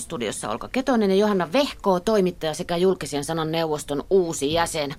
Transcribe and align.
studiossa 0.00 0.50
Olka 0.50 0.68
Ketonen 0.68 1.10
ja 1.10 1.16
Johanna 1.16 1.52
Vehko, 1.52 2.00
toimittaja 2.00 2.54
sekä 2.54 2.76
julkisen 2.76 3.24
sanan 3.24 3.52
neuvoston 3.52 4.04
uusi 4.10 4.52
jäsen. 4.52 4.94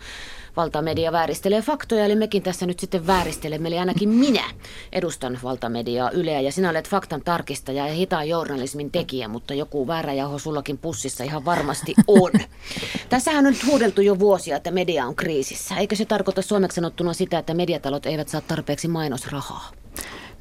Valtamedia 0.58 1.12
vääristelee 1.12 1.62
faktoja, 1.62 2.06
eli 2.06 2.16
mekin 2.16 2.44
tässä 2.44 2.66
nyt 2.66 2.80
sitten 2.80 3.08
vääristelemme, 3.08 3.68
eli 3.68 3.80
ainakin 3.80 4.10
minä 4.26 4.44
edustan 4.92 5.40
valtamediaa 5.44 6.12
Yleä, 6.12 6.42
ja 6.42 6.52
sinä 6.52 6.70
olet 6.70 6.90
faktan 6.90 7.22
tarkistaja 7.26 7.88
ja 7.88 7.94
hitaan 7.94 8.30
journalismin 8.30 8.92
tekijä, 8.92 9.28
mutta 9.28 9.54
joku 9.54 9.88
väärä 9.88 10.14
jauho 10.14 10.40
sullakin 10.40 10.78
pussissa 10.78 11.24
ihan 11.24 11.46
varmasti 11.46 11.94
on. 12.08 12.32
Tässähän 13.10 13.46
on 13.46 13.54
nyt 13.54 13.66
huudeltu 13.66 14.02
jo 14.02 14.20
vuosia, 14.20 14.58
että 14.58 14.72
media 14.72 15.06
on 15.06 15.16
kriisissä. 15.16 15.76
Eikö 15.76 15.96
se 15.96 16.06
tarkoita 16.06 16.42
suomeksi 16.42 16.76
sanottuna 16.76 17.14
sitä, 17.14 17.40
että 17.40 17.54
mediatalot 17.54 18.06
eivät 18.06 18.30
saa 18.30 18.42
tarpeeksi 18.42 18.88
mainosrahaa? 18.88 19.72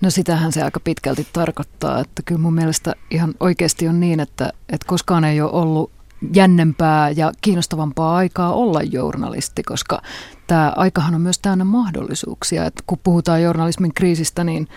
No 0.01 0.11
sitähän 0.11 0.53
se 0.53 0.62
aika 0.62 0.80
pitkälti 0.80 1.27
tarkoittaa, 1.32 2.00
että 2.00 2.23
kyllä 2.25 2.41
mun 2.41 2.55
mielestä 2.55 2.95
ihan 3.11 3.35
oikeasti 3.41 3.89
on 3.89 4.00
niin, 4.00 4.21
että, 4.21 4.53
että 4.69 4.87
koskaan 4.87 5.25
ei 5.25 5.41
ole 5.41 5.50
ollut 5.50 5.93
jännempää 6.35 7.11
ja 7.11 7.32
kiinnostavampaa 7.41 8.17
aikaa 8.17 8.53
olla 8.53 8.82
journalisti, 8.82 9.63
koska 9.63 10.03
tämä 10.46 10.72
aikahan 10.77 11.14
on 11.14 11.21
myös 11.21 11.39
täynnä 11.39 11.64
mahdollisuuksia. 11.64 12.64
Et 12.64 12.82
kun 12.86 12.99
puhutaan 13.03 13.43
journalismin 13.43 13.94
kriisistä, 13.94 14.44
niin, 14.44 14.68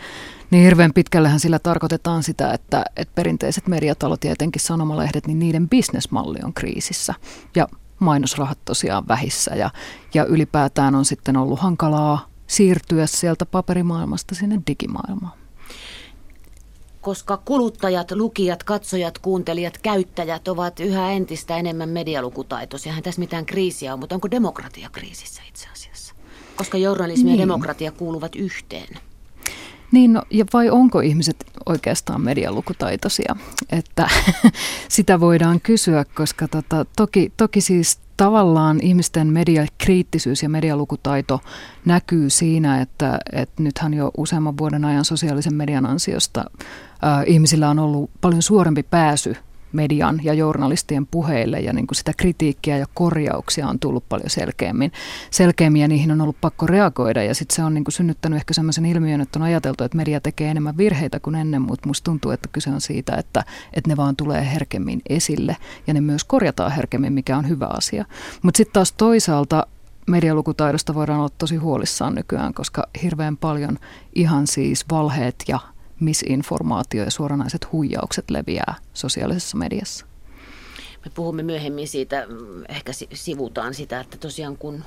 niin 0.52 0.64
hirveän 0.64 0.94
pitkällähän 0.94 1.40
sillä 1.40 1.60
tarkoitetaan 1.60 2.24
sitä, 2.24 2.54
että, 2.54 2.86
että 2.96 3.16
perinteiset 3.16 3.68
mediatalot 3.68 4.24
ja 4.24 4.32
etenkin 4.32 4.62
sanomalehdet, 4.62 5.28
niin 5.28 5.40
niiden 5.40 5.70
bisnesmalli 5.70 6.40
on 6.44 6.54
kriisissä. 6.54 7.14
Ja 7.56 7.68
mainosrahat 8.00 8.58
tosiaan 8.66 9.08
vähissä 9.08 9.56
ja, 9.56 9.70
ja 10.14 10.26
ylipäätään 10.26 10.96
on 10.96 11.06
sitten 11.06 11.38
ollut 11.38 11.60
hankalaa 11.60 12.33
siirtyä 12.54 13.06
sieltä 13.06 13.46
paperimaailmasta 13.46 14.36
sinne 14.36 14.60
digimaailmaan 14.68 15.44
koska 17.02 17.38
kuluttajat, 17.38 18.12
lukijat, 18.12 18.64
katsojat, 18.64 19.18
kuuntelijat, 19.18 19.78
käyttäjät 19.78 20.48
ovat 20.48 20.80
yhä 20.80 21.12
entistä 21.12 21.58
enemmän 21.58 21.90
medialukutaitoisia. 21.90 22.90
Eihän 22.90 23.04
tässä 23.04 23.20
mitään 23.20 23.46
kriisiä 23.46 23.94
ole, 23.94 24.00
mutta 24.00 24.16
onko 24.16 24.32
demokratia 24.32 24.90
kriisissä 24.90 25.42
itse 25.50 25.68
asiassa? 25.74 26.16
Koska 26.56 26.78
journalismi 26.78 27.24
niin. 27.24 27.40
ja 27.40 27.42
demokratia 27.42 27.92
kuuluvat 27.92 28.36
yhteen. 28.36 28.88
Niin, 29.94 30.14
no, 30.14 30.22
ja 30.30 30.46
vai 30.54 30.70
onko 30.70 31.00
ihmiset 31.00 31.46
oikeastaan 31.66 32.22
medialukutaitoisia? 32.22 33.36
Että 33.70 34.10
sitä 34.90 35.20
voidaan 35.20 35.62
kysyä, 35.62 36.06
koska 36.16 36.48
tota, 36.48 36.86
toki, 36.96 37.34
toki 37.38 37.62
siis 37.62 38.00
tavallaan 38.18 38.80
ihmisten 38.82 39.28
mediakriittisyys 39.28 40.44
ja 40.44 40.50
medialukutaito 40.50 41.42
näkyy 41.86 42.30
siinä, 42.30 42.82
että, 42.82 43.20
että 43.34 43.64
nythän 43.64 43.94
jo 43.94 44.12
useamman 44.18 44.58
vuoden 44.58 44.86
ajan 44.86 45.06
sosiaalisen 45.06 45.56
median 45.56 45.86
ansiosta 45.86 46.44
äh, 47.04 47.24
ihmisillä 47.26 47.70
on 47.70 47.80
ollut 47.80 48.10
paljon 48.22 48.42
suorempi 48.42 48.84
pääsy 48.84 49.36
median 49.74 50.20
ja 50.24 50.34
journalistien 50.34 51.06
puheille 51.06 51.60
ja 51.60 51.74
niin 51.74 51.88
kuin 51.88 51.96
sitä 51.96 52.12
kritiikkiä 52.18 52.78
ja 52.78 52.86
korjauksia 52.94 53.68
on 53.68 53.80
tullut 53.80 54.10
paljon 54.10 54.30
selkeämmin. 54.30 54.92
Selkeämmin 55.32 55.82
ja 55.82 55.88
niihin 55.88 56.12
on 56.12 56.22
ollut 56.22 56.42
pakko 56.42 56.68
reagoida 56.68 57.24
ja 57.24 57.36
sitten 57.36 57.56
se 57.56 57.64
on 57.64 57.74
niin 57.74 57.84
kuin 57.84 57.94
synnyttänyt 57.94 58.38
ehkä 58.38 58.54
sellaisen 58.54 58.86
ilmiön, 58.86 59.22
että 59.22 59.40
on 59.40 59.44
ajateltu, 59.44 59.84
että 59.84 59.98
media 59.98 60.22
tekee 60.22 60.52
enemmän 60.52 60.78
virheitä 60.78 61.20
kuin 61.20 61.36
ennen, 61.36 61.62
mutta 61.62 61.88
musta 61.88 62.04
tuntuu, 62.06 62.32
että 62.32 62.50
kyse 62.52 62.70
on 62.70 62.82
siitä, 62.82 63.16
että, 63.16 63.44
että 63.74 63.90
ne 63.90 63.98
vaan 63.98 64.16
tulee 64.16 64.54
herkemmin 64.54 65.02
esille 65.10 65.58
ja 65.88 65.94
ne 65.94 66.02
myös 66.02 66.24
korjataan 66.24 66.72
herkemmin, 66.72 67.14
mikä 67.14 67.38
on 67.38 67.50
hyvä 67.50 67.68
asia. 67.68 68.06
Mutta 68.42 68.58
sitten 68.58 68.74
taas 68.74 68.92
toisaalta 68.92 69.68
medialukutaidosta 70.08 70.94
voidaan 70.94 71.20
olla 71.20 71.30
tosi 71.38 71.56
huolissaan 71.56 72.16
nykyään, 72.16 72.54
koska 72.54 72.88
hirveän 73.04 73.38
paljon 73.38 73.80
ihan 74.16 74.48
siis 74.48 74.86
valheet 74.92 75.36
ja 75.48 75.60
misinformaatio 76.04 77.04
ja 77.04 77.12
suoranaiset 77.12 77.72
huijaukset 77.72 78.30
leviää 78.30 78.76
sosiaalisessa 78.94 79.58
mediassa. 79.58 80.06
Me 81.06 81.12
puhumme 81.14 81.44
myöhemmin 81.44 81.88
siitä, 81.88 82.26
mm, 82.30 82.64
ehkä 82.70 82.92
sivutaan 83.14 83.74
sitä, 83.74 84.00
että 84.00 84.18
tosiaan 84.18 84.58
kun 84.58 84.84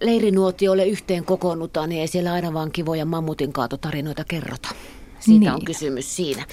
leirinuotiolle 0.00 0.86
yhteen 0.86 1.24
kokoonnutaan, 1.24 1.88
niin 1.88 2.00
ei 2.00 2.08
siellä 2.08 2.32
aina 2.32 2.52
vaan 2.52 2.72
kivoja 2.72 3.04
mammutin 3.04 3.52
kaatotarinoita 3.52 4.24
kerrota. 4.24 4.68
Siitä 5.20 5.40
niin. 5.40 5.52
on 5.52 5.64
kysymys 5.64 6.16
siinä. 6.16 6.46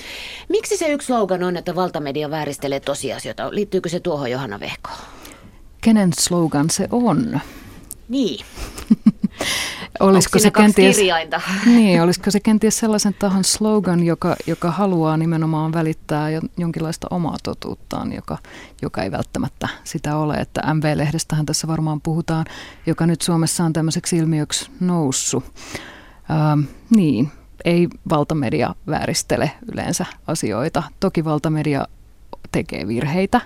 Miksi 0.50 0.78
se 0.78 0.92
yksi 0.92 1.06
slogan 1.06 1.44
on, 1.44 1.58
että 1.58 1.75
valtamedia 1.75 2.31
vääristelee 2.31 2.80
tosiasioita? 2.80 3.56
Liittyykö 3.56 3.90
se 3.90 4.00
tuohon 4.00 4.31
Johanna 4.31 4.59
Vehko? 4.59 4.90
Kenen 5.81 6.14
slogan 6.20 6.70
se 6.70 6.88
on? 6.92 7.40
Niin. 8.09 8.46
Olisiko 10.00 10.39
se, 10.39 10.51
kenties, 10.51 10.95
kirjainta? 10.95 11.41
Niin, 11.66 12.01
olisiko 12.01 12.31
se 12.31 12.39
kenties 12.39 12.79
sellaisen 12.79 13.13
tahon 13.13 13.44
slogan, 13.44 14.03
joka, 14.03 14.35
joka 14.47 14.72
haluaa 14.72 15.17
nimenomaan 15.17 15.73
välittää 15.73 16.28
jonkinlaista 16.57 17.07
omaa 17.09 17.38
totuuttaan, 17.44 18.13
joka, 18.13 18.38
joka 18.81 19.03
ei 19.03 19.11
välttämättä 19.11 19.67
sitä 19.83 20.17
ole. 20.17 20.35
Että 20.35 20.73
MV-lehdestähän 20.73 21.45
tässä 21.45 21.67
varmaan 21.67 22.01
puhutaan, 22.01 22.45
joka 22.85 23.06
nyt 23.06 23.22
Suomessa 23.22 23.63
on 23.63 23.73
tämmöiseksi 23.73 24.17
ilmiöksi 24.17 24.72
noussut. 24.79 25.44
Ähm, 26.31 26.62
niin, 26.89 27.31
ei 27.66 27.88
valtamedia 28.09 28.75
vääristele 28.88 29.51
yleensä 29.72 30.06
asioita. 30.27 30.83
Toki 31.00 31.25
valtamedia 31.25 31.88
tekee 32.51 32.88
virheitä 32.88 33.41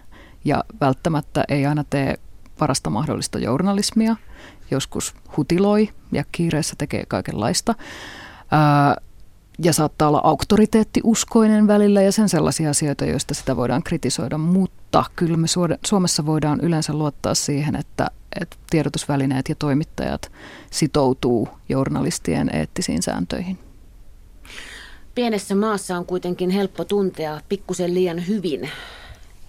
ja 0.45 0.63
välttämättä 0.81 1.43
ei 1.47 1.65
aina 1.65 1.83
tee 1.89 2.15
parasta 2.59 2.89
mahdollista 2.89 3.39
journalismia– 3.39 4.15
joskus 4.71 5.15
hutiloi 5.37 5.89
ja 6.11 6.23
kiireessä 6.31 6.75
tekee 6.77 7.05
kaikenlaista. 7.07 7.75
Ää, 8.51 8.95
ja 9.63 9.73
saattaa 9.73 10.07
olla 10.07 10.21
auktoriteettiuskoinen 10.23 11.67
välillä 11.67 12.01
ja 12.01 12.11
sen 12.11 12.29
sellaisia 12.29 12.69
asioita, 12.69 13.05
joista 13.05 13.33
sitä 13.33 13.55
voidaan 13.55 13.83
kritisoida, 13.83 14.37
mutta 14.37 15.03
kyllä 15.15 15.37
me 15.37 15.47
Suomessa 15.85 16.25
voidaan 16.25 16.59
yleensä 16.61 16.93
luottaa 16.93 17.35
siihen, 17.35 17.75
että, 17.75 18.07
että 18.41 18.57
tiedotusvälineet 18.69 19.49
ja 19.49 19.55
toimittajat 19.55 20.31
sitoutuu 20.71 21.49
journalistien 21.69 22.55
eettisiin 22.55 23.03
sääntöihin. 23.03 23.59
Pienessä 25.15 25.55
maassa 25.55 25.97
on 25.97 26.05
kuitenkin 26.05 26.49
helppo 26.49 26.85
tuntea 26.85 27.41
pikkusen 27.49 27.93
liian 27.93 28.27
hyvin 28.27 28.69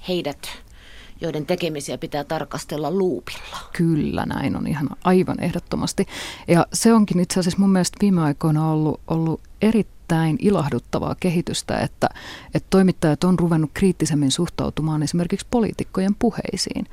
heidät 0.09 0.49
joiden 1.21 1.47
tekemisiä 1.47 1.99
pitää 1.99 2.25
tarkastella 2.25 2.91
luupilla. 2.91 3.59
Kyllä, 3.73 4.27
näin 4.27 4.57
on 4.57 4.67
ihan 4.67 4.89
aivan 5.05 5.41
ehdottomasti. 5.41 6.07
Ja 6.49 6.67
se 6.73 6.93
onkin 6.93 7.21
itse 7.21 7.41
asiassa 7.41 7.61
mun 7.61 7.71
mielestä 7.71 7.99
viime 8.01 8.23
aikoina 8.23 8.71
ollut, 8.71 9.01
ollut 9.09 9.41
erittäin 9.63 10.00
erittäin 10.11 10.37
ilahduttavaa 10.39 11.15
kehitystä, 11.21 11.79
että, 11.79 12.09
että 12.55 12.67
toimittajat 12.71 13.25
on 13.25 13.39
ruvennut 13.39 13.71
kriittisemmin 13.75 14.31
suhtautumaan 14.31 15.03
esimerkiksi 15.03 15.47
poliitikkojen 15.51 16.15
puheisiin. 16.19 16.87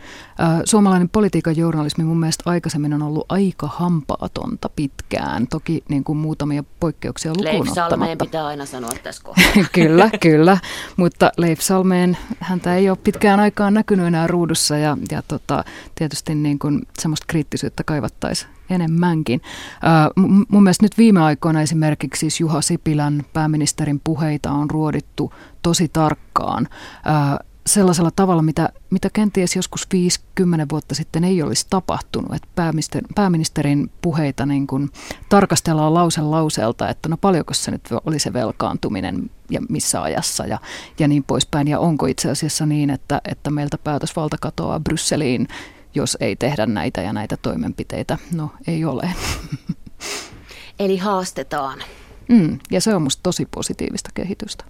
Suomalainen 0.66 1.10
politiikan 1.10 1.58
journalismi 1.58 2.04
mun 2.04 2.20
mielestä 2.20 2.44
aikaisemmin 2.50 2.94
on 2.94 3.02
ollut 3.02 3.26
aika 3.30 3.68
hampaatonta 3.68 4.70
pitkään, 4.76 5.48
toki 5.48 5.84
niin 5.90 6.04
kuin 6.04 6.18
muutamia 6.18 6.64
poikkeuksia 6.80 7.32
lukuun 7.32 7.66
Leif 7.66 7.74
Salmeen 7.76 8.18
pitää 8.18 8.46
aina 8.46 8.66
sanoa 8.66 8.92
tässä 9.04 9.24
kyllä, 9.76 10.10
kyllä, 10.22 10.58
mutta 10.98 11.32
Leif 11.38 11.60
Salmeen, 11.60 12.18
häntä 12.40 12.76
ei 12.76 12.90
ole 12.90 12.98
pitkään 13.04 13.40
aikaan 13.40 13.74
näkynyt 13.74 14.06
enää 14.06 14.28
ruudussa 14.28 14.78
ja, 14.78 14.98
ja 15.12 15.22
tota, 15.28 15.64
tietysti 15.96 16.36
niin 16.36 16.60
kuin 16.60 16.82
semmoista 17.00 17.26
kriittisyyttä 17.28 17.84
kaivattaisiin 17.84 18.57
enemmänkin. 18.70 19.42
mun 20.48 20.64
mielestä 20.64 20.86
nyt 20.86 20.98
viime 20.98 21.22
aikoina 21.22 21.62
esimerkiksi 21.62 22.20
siis 22.20 22.40
Juha 22.40 22.62
Sipilän 22.62 23.26
pääministerin 23.34 24.02
puheita 24.04 24.52
on 24.52 24.70
ruodittu 24.70 25.34
tosi 25.62 25.88
tarkkaan 25.88 26.68
sellaisella 27.68 28.12
tavalla, 28.16 28.42
mitä, 28.42 28.70
mitä 28.90 29.10
kenties 29.14 29.56
joskus 29.56 29.88
50 29.92 30.66
vuotta 30.72 30.96
sitten 30.96 31.24
ei 31.24 31.42
olisi 31.42 31.68
tapahtunut. 31.70 32.34
Että 32.34 32.48
pääminister, 32.56 33.04
pääministerin 33.16 33.92
puheita 34.02 34.46
niin 34.46 34.68
kuin 34.68 34.90
tarkastellaan 35.30 35.94
lause 35.94 36.22
lauseelta, 36.22 36.90
että 36.90 37.10
no 37.10 37.18
paljonko 37.18 37.54
se 37.54 37.72
nyt 37.72 37.90
oli 38.06 38.20
se 38.20 38.34
velkaantuminen 38.34 39.30
ja 39.50 39.62
missä 39.70 40.02
ajassa 40.02 40.46
ja, 40.46 40.60
ja 41.00 41.08
niin 41.08 41.24
poispäin. 41.24 41.68
Ja 41.68 41.80
onko 41.80 42.06
itse 42.06 42.30
asiassa 42.30 42.66
niin, 42.66 42.90
että, 42.90 43.22
että 43.26 43.50
meiltä 43.50 43.78
päätösvalta 43.78 44.38
katoaa 44.42 44.80
Brysseliin 44.80 45.48
jos 45.98 46.18
ei 46.20 46.36
tehdä 46.36 46.66
näitä 46.66 47.02
ja 47.02 47.14
näitä 47.14 47.38
toimenpiteitä. 47.42 48.18
No 48.34 48.50
ei 48.68 48.86
ole. 48.86 49.10
Eli 50.80 50.98
haastetaan. 50.98 51.80
Mm, 52.30 52.60
ja 52.72 52.82
se 52.82 52.96
on 52.96 53.02
musta 53.02 53.24
tosi 53.24 53.48
positiivista 53.56 54.10
kehitystä. 54.14 54.66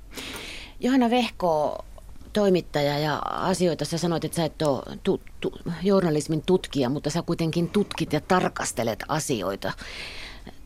Johanna 0.80 1.10
Vehko, 1.10 1.86
toimittaja 2.34 3.00
ja 3.00 3.18
asioita. 3.26 3.86
Sä 3.86 3.98
sanoit, 3.98 4.26
että 4.26 4.36
sä 4.36 4.46
et 4.46 4.62
ole 4.62 4.98
tu- 5.04 5.22
tu- 5.40 5.60
journalismin 5.84 6.44
tutkija, 6.46 6.90
mutta 6.90 7.10
sä 7.10 7.22
kuitenkin 7.22 7.70
tutkit 7.70 8.14
ja 8.14 8.22
tarkastelet 8.22 9.04
asioita. 9.08 9.72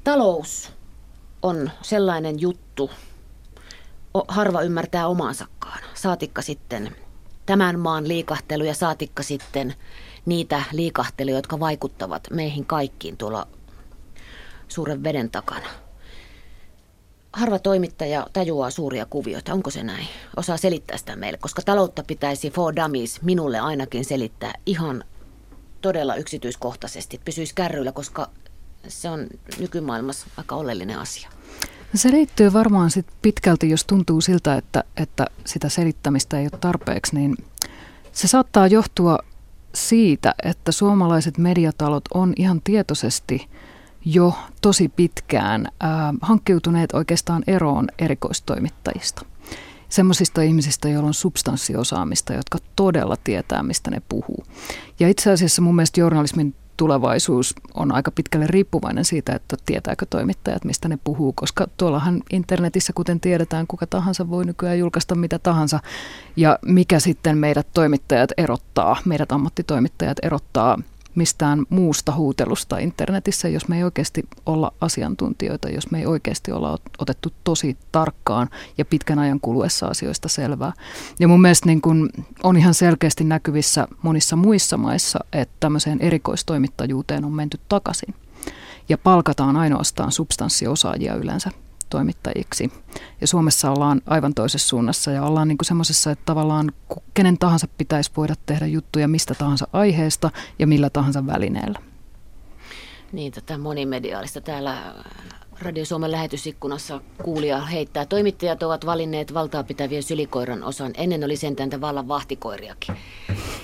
Talous 0.04 0.72
on 1.42 1.72
sellainen 1.82 2.42
juttu, 2.42 2.92
harva 4.28 4.62
ymmärtää 4.62 5.08
omaansakaan. 5.08 5.80
Saatikka 5.94 6.42
sitten 6.42 6.96
tämän 7.46 7.80
maan 7.80 8.08
liikahtelu 8.08 8.64
ja 8.64 8.74
saatikka 8.74 9.24
sitten 9.24 9.76
niitä 10.26 10.64
liikahteluja, 10.72 11.36
jotka 11.36 11.60
vaikuttavat 11.60 12.28
meihin 12.32 12.66
kaikkiin 12.66 13.18
tuolla 13.18 13.48
suuren 14.68 15.04
veden 15.04 15.32
takana. 15.32 15.68
harva 17.34 17.60
toimittaja 17.60 18.28
tajuaa 18.34 18.70
suuria 18.70 19.06
kuvioita. 19.06 19.54
Onko 19.54 19.70
se 19.70 19.84
näin? 19.84 20.08
Osaa 20.38 20.58
selittää 20.58 20.98
sitä 20.98 21.16
meille, 21.16 21.38
koska 21.38 21.62
taloutta 21.62 22.04
pitäisi 22.04 22.50
for 22.50 22.76
dummies 22.76 23.22
minulle 23.22 23.60
ainakin 23.60 24.06
selittää 24.06 24.54
ihan 24.66 25.04
todella 25.82 26.16
yksityiskohtaisesti. 26.16 27.22
Pysyisi 27.26 27.56
kärryillä, 27.56 27.92
koska 27.92 28.30
se 28.88 29.10
on 29.10 29.28
nykymaailmassa 29.60 30.28
aika 30.38 30.56
oleellinen 30.56 31.00
asia. 31.00 31.30
Se 31.96 32.12
liittyy 32.12 32.54
varmaan 32.54 32.92
sit 32.92 33.06
pitkälti, 33.22 33.70
jos 33.70 33.86
tuntuu 33.86 34.22
siltä, 34.22 34.56
että, 34.56 34.84
että 34.98 35.26
sitä 35.46 35.70
selittämistä 35.70 36.40
ei 36.40 36.44
ole 36.44 36.60
tarpeeksi, 36.60 37.16
niin 37.16 37.38
se 38.12 38.28
saattaa 38.28 38.68
johtua 38.68 39.20
siitä, 39.74 40.36
että 40.44 40.72
suomalaiset 40.72 41.38
mediatalot 41.38 42.04
on 42.14 42.34
ihan 42.38 42.62
tietoisesti 42.64 43.48
jo 44.06 44.34
tosi 44.62 44.90
pitkään 44.90 45.66
äh, 45.66 45.90
hankkiutuneet 46.22 46.94
oikeastaan 46.94 47.44
eroon 47.48 47.88
erikoistoimittajista. 48.00 49.26
Semmoisista 49.90 50.42
ihmisistä, 50.42 50.90
joilla 50.90 51.08
on 51.08 51.14
substanssiosaamista, 51.14 52.34
jotka 52.34 52.58
todella 52.76 53.18
tietää, 53.24 53.64
mistä 53.64 53.92
ne 53.92 54.02
puhuu. 54.10 54.44
Ja 55.00 55.10
itse 55.10 55.32
asiassa 55.32 55.62
mun 55.62 55.76
mielestä 55.76 56.00
journalismin 56.00 56.56
tulevaisuus 56.82 57.56
on 57.74 57.92
aika 57.92 58.12
pitkälle 58.12 58.48
riippuvainen 58.48 59.06
siitä, 59.06 59.34
että 59.36 59.58
tietääkö 59.66 60.06
toimittajat, 60.10 60.66
mistä 60.66 60.90
ne 60.90 60.98
puhuu, 61.04 61.34
koska 61.34 61.68
tuollahan 61.78 62.22
internetissä, 62.32 62.94
kuten 62.94 63.20
tiedetään, 63.20 63.68
kuka 63.68 63.88
tahansa 63.88 64.30
voi 64.30 64.46
nykyään 64.46 64.80
julkaista 64.80 65.16
mitä 65.16 65.40
tahansa. 65.40 65.80
Ja 66.36 66.60
mikä 66.66 67.00
sitten 67.00 67.38
meidät 67.38 67.68
toimittajat 67.74 68.30
erottaa, 68.38 68.98
meidät 69.06 69.32
ammattitoimittajat 69.32 70.18
erottaa 70.24 70.80
mistään 71.16 71.66
muusta 71.70 72.16
huutelusta 72.16 72.78
internetissä, 72.78 73.48
jos 73.48 73.68
me 73.68 73.78
ei 73.78 73.84
oikeasti 73.84 74.24
olla 74.46 74.74
asiantuntijoita, 74.82 75.70
jos 75.70 75.92
me 75.92 76.00
ei 76.00 76.06
oikeasti 76.06 76.52
olla 76.52 76.78
otettu 76.98 77.34
tosi 77.44 77.78
tarkkaan 77.92 78.50
ja 78.78 78.86
pitkän 78.86 79.20
ajan 79.20 79.40
kuluessa 79.40 79.88
asioista 79.88 80.30
selvää. 80.30 80.74
Ja 81.20 81.28
mun 81.28 81.42
mielestä 81.42 81.66
niin 81.66 81.82
kun 81.82 82.10
on 82.44 82.58
ihan 82.58 82.74
selkeästi 82.74 83.24
näkyvissä 83.24 83.88
monissa 84.02 84.36
muissa 84.36 84.78
maissa, 84.78 85.20
että 85.34 85.56
tämmöiseen 85.60 86.02
erikoistoimittajuuteen 86.02 87.26
on 87.26 87.34
menty 87.34 87.60
takaisin. 87.70 88.16
Ja 88.90 88.98
palkataan 88.98 89.58
ainoastaan 89.58 90.12
substanssiosaajia 90.12 91.16
yleensä 91.16 91.52
toimittajiksi. 91.92 92.72
Ja 93.22 93.28
Suomessa 93.28 93.72
ollaan 93.72 94.02
aivan 94.06 94.34
toisessa 94.34 94.68
suunnassa 94.68 95.12
ja 95.12 95.24
ollaan 95.24 95.48
niin 95.48 95.58
semmoisessa, 95.64 96.12
että 96.12 96.26
tavallaan 96.26 96.72
kenen 97.14 97.38
tahansa 97.38 97.68
pitäisi 97.78 98.12
voida 98.18 98.36
tehdä 98.46 98.66
juttuja 98.66 99.08
mistä 99.08 99.34
tahansa 99.34 99.68
aiheesta 99.74 100.30
ja 100.60 100.68
millä 100.68 100.90
tahansa 100.90 101.26
välineellä. 101.26 101.80
Niin, 103.12 103.32
tätä 103.32 103.58
monimediaalista 103.58 104.42
täällä 104.42 104.94
Radio 105.62 105.86
Suomen 105.86 106.12
lähetysikkunassa 106.12 107.02
kuulija 107.24 107.62
heittää. 107.62 108.06
Toimittajat 108.06 108.64
ovat 108.64 108.86
valinneet 108.86 109.34
valtaa 109.34 109.64
pitävien 109.64 110.04
sylikoiran 110.04 110.64
osan. 110.64 110.92
Ennen 110.98 111.24
oli 111.24 111.36
sentään 111.36 111.70
tätä 111.70 111.82
vallan 111.82 112.08
vahtikoiriakin. 112.08 112.96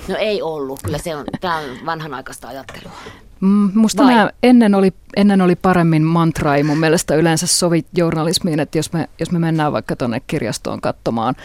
No 0.08 0.16
ei 0.16 0.42
ollut. 0.42 0.80
Kyllä 0.84 0.98
se 0.98 1.16
on, 1.16 1.26
tämä 1.42 1.58
on 1.58 1.64
vanhanaikaista 1.86 2.48
ajattelua. 2.48 2.92
Mm, 3.40 3.72
musta 3.74 4.06
nämä 4.06 4.30
ennen 4.44 4.76
oli, 4.76 4.94
ennen 5.16 5.42
oli 5.42 5.56
paremmin 5.56 6.04
mantra, 6.04 6.56
ei 6.56 6.64
mun 6.64 6.78
mielestä 6.78 7.16
yleensä 7.16 7.48
sovi 7.48 7.86
journalismiin, 7.98 8.60
että 8.60 8.78
jos 8.78 8.94
me, 8.94 9.10
jos 9.20 9.32
me 9.32 9.40
mennään 9.40 9.72
vaikka 9.72 9.96
tuonne 9.96 10.22
kirjastoon 10.28 10.82
katsomaan, 10.82 11.36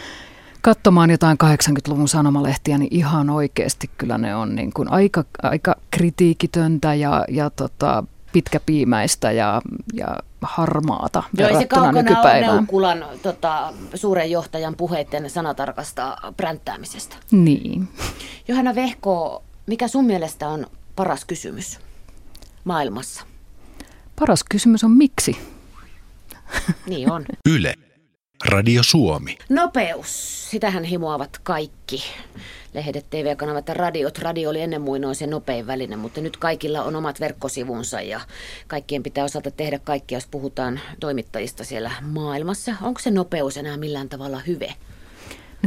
katsomaan 0.61 1.09
jotain 1.09 1.37
80-luvun 1.43 2.07
sanomalehtiä, 2.07 2.77
niin 2.77 2.95
ihan 2.95 3.29
oikeasti 3.29 3.89
kyllä 3.97 4.17
ne 4.17 4.35
on 4.35 4.55
niin 4.55 4.73
kuin 4.73 4.91
aika, 4.91 5.23
aika 5.43 5.75
kritiikitöntä 5.91 6.93
ja, 6.93 7.25
ja 7.29 7.49
tota, 7.49 8.03
pitkäpiimäistä 8.33 9.31
ja, 9.31 9.61
ja 9.93 10.07
harmaata 10.41 11.23
Joo, 11.37 11.49
ei 11.49 11.55
se 11.55 11.67
kaukana 11.67 12.21
ole 12.21 12.41
Neukulan 12.41 13.05
tota, 13.21 13.73
suuren 13.95 14.31
johtajan 14.31 14.75
puheiden 14.75 15.29
sanatarkasta 15.29 16.17
pränttäämisestä. 16.37 17.15
Niin. 17.31 17.87
Johanna 18.47 18.75
Vehko, 18.75 19.43
mikä 19.65 19.87
sun 19.87 20.05
mielestä 20.05 20.47
on 20.49 20.67
paras 20.95 21.25
kysymys 21.25 21.79
maailmassa? 22.63 23.23
Paras 24.19 24.43
kysymys 24.49 24.83
on 24.83 24.91
miksi? 24.91 25.37
Niin 26.87 27.11
on. 27.11 27.25
Yle. 27.49 27.73
Radio 28.45 28.83
Suomi. 28.83 29.37
Nopeus. 29.49 30.07
Sitähän 30.51 30.83
himoavat 30.83 31.39
kaikki. 31.43 32.03
Lehdet, 32.73 33.09
TV-kanavat 33.09 33.67
ja 33.67 33.73
radiot. 33.73 34.19
Radio 34.19 34.49
oli 34.49 34.61
ennen 34.61 34.81
muinoin 34.81 35.15
se 35.15 35.27
nopein 35.27 35.67
väline, 35.67 35.95
mutta 35.95 36.21
nyt 36.21 36.37
kaikilla 36.37 36.83
on 36.83 36.95
omat 36.95 37.19
verkkosivunsa 37.19 38.01
ja 38.01 38.21
kaikkien 38.67 39.03
pitää 39.03 39.23
osata 39.23 39.51
tehdä 39.51 39.79
kaikkea, 39.79 40.15
jos 40.15 40.27
puhutaan 40.27 40.79
toimittajista 40.99 41.63
siellä 41.63 41.91
maailmassa. 42.01 42.75
Onko 42.81 42.99
se 42.99 43.11
nopeus 43.11 43.57
enää 43.57 43.77
millään 43.77 44.09
tavalla 44.09 44.39
hyve? 44.39 44.75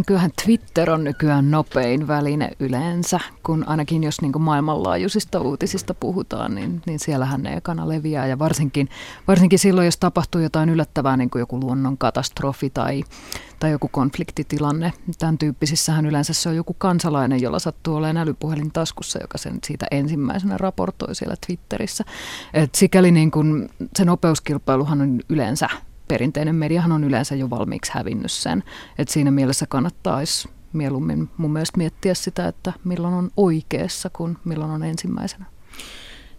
Kyllähän 0.05 0.31
Twitter 0.45 0.91
on 0.91 1.05
nykyään 1.05 1.51
nopein 1.51 2.09
väline 2.09 2.51
yleensä, 2.61 3.21
kun 3.43 3.65
ainakin 3.69 4.05
jos 4.05 4.21
niin 4.21 4.41
maailmanlaajuisista 4.41 5.41
uutisista 5.41 5.95
puhutaan, 5.95 6.55
niin, 6.55 6.83
niin 6.87 6.99
siellähän 6.99 7.43
ne 7.43 7.57
ekana 7.57 7.89
leviää. 7.89 8.27
Ja 8.27 8.39
varsinkin, 8.39 8.89
varsinkin 9.29 9.59
silloin, 9.59 9.85
jos 9.85 9.97
tapahtuu 9.97 10.41
jotain 10.41 10.69
yllättävää, 10.69 11.17
niin 11.17 11.31
kuin 11.31 11.41
joku 11.41 11.61
luonnonkatastrofi 11.61 12.71
tai, 12.71 13.05
tai 13.59 13.71
joku 13.71 13.89
konfliktitilanne. 13.89 14.93
Tämän 15.19 15.39
tyyppisissähän 15.39 16.07
yleensä 16.07 16.33
se 16.33 16.49
on 16.49 16.57
joku 16.57 16.75
kansalainen, 16.79 17.43
jolla 17.43 17.59
sattuu 17.59 17.95
olemaan 17.95 18.17
älypuhelin 18.17 18.73
taskussa, 18.73 19.19
joka 19.23 19.39
sen 19.39 19.59
siitä 19.67 19.87
ensimmäisenä 19.91 20.59
raportoi 20.59 21.15
siellä 21.15 21.35
Twitterissä. 21.47 22.05
Et 22.55 22.75
sikäli 22.75 23.11
niin 23.11 23.31
kuin 23.31 23.69
se 23.97 24.05
nopeuskilpailuhan 24.05 25.01
on 25.01 25.21
yleensä 25.29 25.69
perinteinen 26.09 26.55
mediahan 26.55 26.93
on 26.93 27.05
yleensä 27.05 27.35
jo 27.35 27.51
valmiiksi 27.51 27.93
hävinnyt 27.95 28.33
sen. 28.33 28.65
Et 28.99 29.09
siinä 29.09 29.31
mielessä 29.31 29.67
kannattaisi 29.69 30.49
mieluummin 30.73 31.29
mun 31.37 31.53
mielestä 31.53 31.79
miettiä 31.79 32.15
sitä, 32.15 32.49
että 32.49 32.73
milloin 32.85 33.15
on 33.15 33.31
oikeassa, 33.37 34.11
kun 34.11 34.39
milloin 34.45 34.71
on 34.71 34.83
ensimmäisenä. 34.83 35.45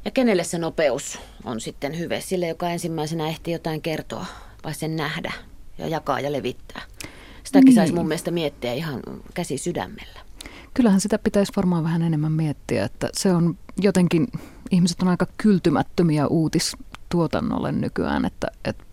Ja 0.05 0.11
kenelle 0.11 0.43
se 0.43 0.57
nopeus 0.57 1.19
on 1.43 1.61
sitten 1.61 1.99
hyvä? 1.99 2.19
Sille, 2.19 2.47
joka 2.47 2.69
ensimmäisenä 2.69 3.29
ehtii 3.29 3.53
jotain 3.53 3.81
kertoa 3.81 4.25
vai 4.63 4.73
sen 4.73 4.95
nähdä 4.95 5.33
ja 5.77 5.87
jakaa 5.87 6.19
ja 6.19 6.31
levittää. 6.31 6.81
Sitäkin 7.43 7.65
niin. 7.65 7.75
saisi 7.75 7.93
mun 7.93 8.07
mielestä 8.07 8.31
miettiä 8.31 8.73
ihan 8.73 8.99
käsi 9.33 9.57
sydämellä. 9.57 10.19
Kyllähän 10.73 11.01
sitä 11.01 11.19
pitäisi 11.19 11.51
varmaan 11.55 11.83
vähän 11.83 12.01
enemmän 12.01 12.31
miettiä, 12.31 12.85
että 12.85 13.09
se 13.13 13.33
on 13.33 13.57
jotenkin, 13.81 14.27
ihmiset 14.71 15.01
on 15.01 15.07
aika 15.07 15.27
kyltymättömiä 15.37 16.27
uutistuotannolle 16.27 17.71
nykyään, 17.71 18.25
että, 18.25 18.47
että 18.65 18.83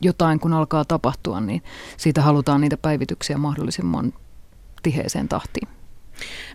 jotain 0.00 0.40
kun 0.40 0.52
alkaa 0.52 0.84
tapahtua, 0.84 1.40
niin 1.40 1.62
siitä 1.96 2.22
halutaan 2.22 2.60
niitä 2.60 2.76
päivityksiä 2.76 3.38
mahdollisimman 3.38 4.12
tiheeseen 4.82 5.28
tahtiin. 5.28 5.68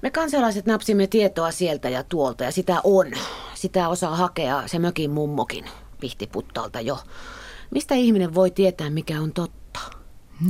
Me 0.01 0.11
kansalaiset 0.11 0.65
napsimme 0.65 1.07
tietoa 1.07 1.51
sieltä 1.51 1.89
ja 1.89 2.03
tuolta 2.03 2.43
ja 2.43 2.51
sitä 2.51 2.81
on. 2.83 3.11
Sitä 3.53 3.89
osaa 3.89 4.15
hakea 4.15 4.67
se 4.67 4.79
mökin 4.79 5.11
mummokin 5.11 5.65
pihtiputtalta 5.99 6.81
jo. 6.81 6.99
Mistä 7.71 7.95
ihminen 7.95 8.35
voi 8.35 8.51
tietää, 8.51 8.89
mikä 8.89 9.21
on 9.21 9.31
totta? 9.31 9.79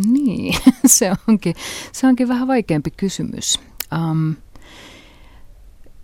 Niin, 0.06 0.56
se 0.86 1.12
onkin, 1.28 1.56
se 1.92 2.08
onkin 2.08 2.28
vähän 2.28 2.48
vaikeampi 2.48 2.92
kysymys. 2.92 3.60
Um, 3.96 4.36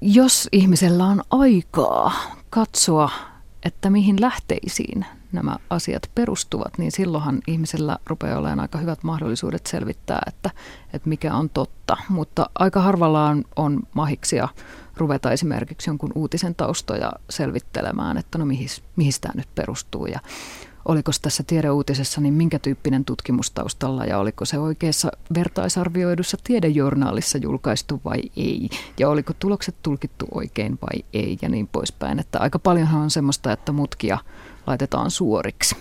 jos 0.01 0.49
ihmisellä 0.51 1.05
on 1.05 1.21
aikaa 1.29 2.13
katsoa, 2.49 3.09
että 3.65 3.89
mihin 3.89 4.21
lähteisiin 4.21 5.05
nämä 5.31 5.55
asiat 5.69 6.11
perustuvat, 6.15 6.77
niin 6.77 6.91
silloinhan 6.91 7.39
ihmisellä 7.47 7.97
rupeaa 8.07 8.39
olemaan 8.39 8.59
aika 8.59 8.77
hyvät 8.77 9.03
mahdollisuudet 9.03 9.67
selvittää, 9.67 10.21
että, 10.27 10.49
että 10.93 11.09
mikä 11.09 11.33
on 11.33 11.49
totta. 11.49 11.97
Mutta 12.09 12.49
aika 12.59 12.81
harvalla 12.81 13.27
on, 13.27 13.43
on 13.55 13.79
mahiksia 13.93 14.47
ruveta 14.97 15.31
esimerkiksi 15.31 15.89
jonkun 15.89 16.11
uutisen 16.15 16.55
taustoja 16.55 17.11
selvittelemään, 17.29 18.17
että 18.17 18.37
no 18.37 18.45
mihin, 18.45 18.67
mihin 18.95 19.13
tämä 19.21 19.33
nyt 19.35 19.55
perustuu 19.55 20.05
ja 20.05 20.19
oliko 20.85 21.11
tässä 21.21 21.43
tiedeuutisessa 21.47 22.21
niin 22.21 22.33
minkä 22.33 22.59
tyyppinen 22.59 23.05
tutkimus 23.05 23.51
taustalla 23.51 24.05
ja 24.05 24.17
oliko 24.17 24.45
se 24.45 24.59
oikeassa 24.59 25.11
vertaisarvioidussa 25.33 26.37
tiedejournaalissa 26.43 27.37
julkaistu 27.37 28.01
vai 28.05 28.21
ei 28.37 28.69
ja 28.99 29.09
oliko 29.09 29.33
tulokset 29.39 29.75
tulkittu 29.81 30.27
oikein 30.33 30.79
vai 30.81 31.03
ei 31.13 31.37
ja 31.41 31.49
niin 31.49 31.67
poispäin. 31.67 32.19
Että 32.19 32.39
aika 32.39 32.59
paljonhan 32.59 33.01
on 33.01 33.11
semmoista, 33.11 33.51
että 33.51 33.71
mutkia 33.71 34.17
laitetaan 34.67 35.11
suoriksi. 35.11 35.75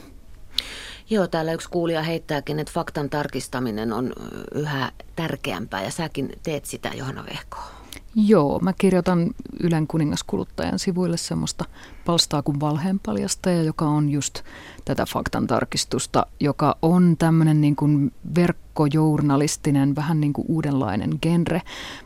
Joo, 1.10 1.26
täällä 1.26 1.52
yksi 1.52 1.68
kuulija 1.70 2.02
heittääkin, 2.02 2.58
että 2.58 2.72
faktan 2.72 3.10
tarkistaminen 3.10 3.92
on 3.92 4.12
yhä 4.54 4.92
tärkeämpää 5.16 5.82
ja 5.82 5.90
säkin 5.90 6.32
teet 6.42 6.64
sitä, 6.64 6.90
Johanna 6.94 7.24
Vehko. 7.24 7.79
Joo, 8.14 8.58
mä 8.62 8.72
kirjoitan 8.72 9.30
Ylen 9.60 9.86
kuningaskuluttajan 9.86 10.78
sivuille 10.78 11.16
semmoista 11.16 11.64
palstaa 12.04 12.42
kuin 12.42 12.60
valheenpaljastaja, 12.60 13.62
joka 13.62 13.84
on 13.84 14.08
just 14.08 14.42
tätä 14.84 15.06
faktan 15.06 15.46
tarkistusta, 15.46 16.26
joka 16.40 16.76
on 16.82 17.16
tämmöinen 17.18 17.60
niin 17.60 17.76
kuin 17.76 18.12
verkkojournalistinen, 18.34 19.96
vähän 19.96 20.20
niin 20.20 20.32
kuin 20.32 20.44
uudenlainen 20.48 21.10
genre. 21.22 21.62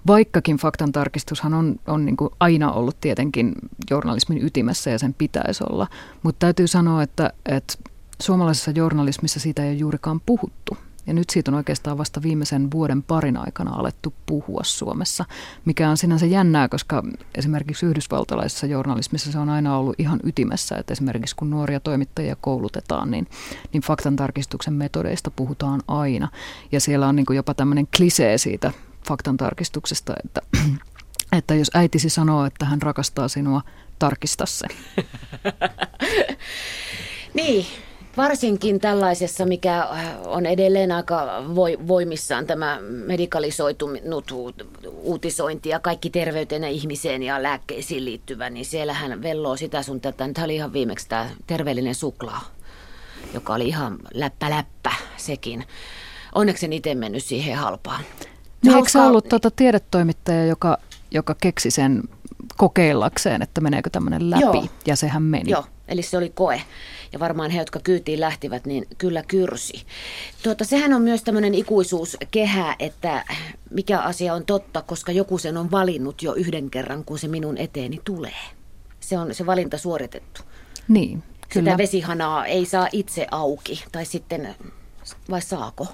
Vaikkakin 0.06 0.56
faktan 0.56 0.92
tarkistushan 0.92 1.54
on, 1.54 1.76
on 1.86 2.04
niin 2.06 2.16
kuin 2.16 2.30
aina 2.40 2.72
ollut 2.72 3.00
tietenkin 3.00 3.52
journalismin 3.90 4.44
ytimessä 4.44 4.90
ja 4.90 4.98
sen 4.98 5.14
pitäisi 5.14 5.64
olla, 5.70 5.86
mutta 6.22 6.38
täytyy 6.38 6.66
sanoa, 6.66 7.02
että, 7.02 7.32
että 7.46 7.74
suomalaisessa 8.22 8.70
journalismissa 8.70 9.40
siitä 9.40 9.62
ei 9.62 9.70
ole 9.70 9.78
juurikaan 9.78 10.20
puhuttu. 10.26 10.76
Ja 11.06 11.14
nyt 11.14 11.30
siitä 11.30 11.50
on 11.50 11.54
oikeastaan 11.54 11.98
vasta 11.98 12.22
viimeisen 12.22 12.70
vuoden 12.70 13.02
parin 13.02 13.36
aikana 13.36 13.74
alettu 13.74 14.14
puhua 14.26 14.60
Suomessa, 14.64 15.24
mikä 15.64 15.90
on 15.90 15.96
sinänsä 15.96 16.26
jännää, 16.26 16.68
koska 16.68 17.02
esimerkiksi 17.34 17.86
yhdysvaltalaisessa 17.86 18.66
journalismissa 18.66 19.32
se 19.32 19.38
on 19.38 19.48
aina 19.48 19.76
ollut 19.76 19.94
ihan 19.98 20.20
ytimessä, 20.24 20.76
että 20.76 20.92
esimerkiksi 20.92 21.36
kun 21.36 21.50
nuoria 21.50 21.80
toimittajia 21.80 22.36
koulutetaan, 22.40 23.10
niin, 23.10 23.26
niin 23.72 23.82
faktantarkistuksen 23.82 24.74
metodeista 24.74 25.30
puhutaan 25.30 25.80
aina. 25.88 26.28
Ja 26.72 26.80
siellä 26.80 27.08
on 27.08 27.16
niin 27.16 27.26
kuin 27.26 27.36
jopa 27.36 27.54
tämmöinen 27.54 27.88
klisee 27.96 28.38
siitä 28.38 28.72
faktantarkistuksesta, 29.08 30.14
että, 30.24 30.40
että 31.38 31.54
jos 31.54 31.70
äitisi 31.74 32.10
sanoo, 32.10 32.44
että 32.44 32.64
hän 32.64 32.82
rakastaa 32.82 33.28
sinua, 33.28 33.62
tarkista 33.98 34.46
se. 34.46 34.66
niin, 37.34 37.66
Varsinkin 38.16 38.80
tällaisessa, 38.80 39.46
mikä 39.46 39.80
äh, 39.80 40.16
on 40.26 40.46
edelleen 40.46 40.92
aika 40.92 41.44
voimissaan 41.88 42.46
tämä 42.46 42.78
medikalisoitunut 43.06 44.32
uutisointi 45.02 45.68
ja 45.68 45.80
kaikki 45.80 46.10
terveyteen 46.10 46.64
ihmiseen 46.64 47.22
ja 47.22 47.42
lääkkeisiin 47.42 48.04
liittyvä, 48.04 48.50
niin 48.50 48.66
siellähän 48.66 49.22
velloo 49.22 49.56
sitä 49.56 49.82
sun 49.82 50.00
tätä. 50.00 50.28
Tämä 50.34 50.44
oli 50.44 50.54
ihan 50.54 50.72
viimeksi 50.72 51.08
tämä 51.08 51.30
terveellinen 51.46 51.94
suklaa, 51.94 52.44
joka 53.34 53.54
oli 53.54 53.68
ihan 53.68 53.98
läppä 54.14 54.50
läppä 54.50 54.92
sekin. 55.16 55.64
Onneksi 56.34 56.66
en 56.66 56.72
itse 56.72 56.94
mennyt 56.94 57.24
siihen 57.24 57.56
halpaan. 57.56 58.04
Niin, 58.62 58.76
eikö 58.76 58.88
se 58.88 59.00
ollut 59.00 59.28
tuota 59.28 59.50
tiedetoimittaja, 59.50 60.46
joka, 60.46 60.78
joka 61.10 61.34
keksi 61.40 61.70
sen 61.70 62.02
kokeillakseen, 62.56 63.42
että 63.42 63.60
meneekö 63.60 63.90
tämmöinen 63.90 64.30
läpi, 64.30 64.42
Joo. 64.42 64.66
ja 64.86 64.96
sehän 64.96 65.22
meni. 65.22 65.50
Joo, 65.50 65.64
eli 65.88 66.02
se 66.02 66.16
oli 66.16 66.30
koe 66.30 66.62
ja 67.12 67.20
varmaan 67.20 67.50
he, 67.50 67.58
jotka 67.58 67.80
kyytiin 67.80 68.20
lähtivät, 68.20 68.66
niin 68.66 68.86
kyllä 68.98 69.22
kyrsi. 69.22 69.86
Tuota, 70.42 70.64
sehän 70.64 70.92
on 70.92 71.02
myös 71.02 71.22
tämmöinen 71.22 71.54
ikuisuuskehä, 71.54 72.76
että 72.78 73.24
mikä 73.70 74.00
asia 74.00 74.34
on 74.34 74.46
totta, 74.46 74.82
koska 74.82 75.12
joku 75.12 75.38
sen 75.38 75.56
on 75.56 75.70
valinnut 75.70 76.22
jo 76.22 76.34
yhden 76.34 76.70
kerran, 76.70 77.04
kun 77.04 77.18
se 77.18 77.28
minun 77.28 77.58
eteeni 77.58 78.00
tulee. 78.04 78.44
Se 79.00 79.18
on 79.18 79.34
se 79.34 79.46
valinta 79.46 79.78
suoritettu. 79.78 80.40
Niin, 80.88 81.22
kyllä. 81.48 81.70
Sitä 81.70 81.78
vesihanaa 81.78 82.46
ei 82.46 82.64
saa 82.64 82.88
itse 82.92 83.26
auki, 83.30 83.84
tai 83.92 84.04
sitten, 84.04 84.54
vai 85.30 85.42
saako? 85.42 85.86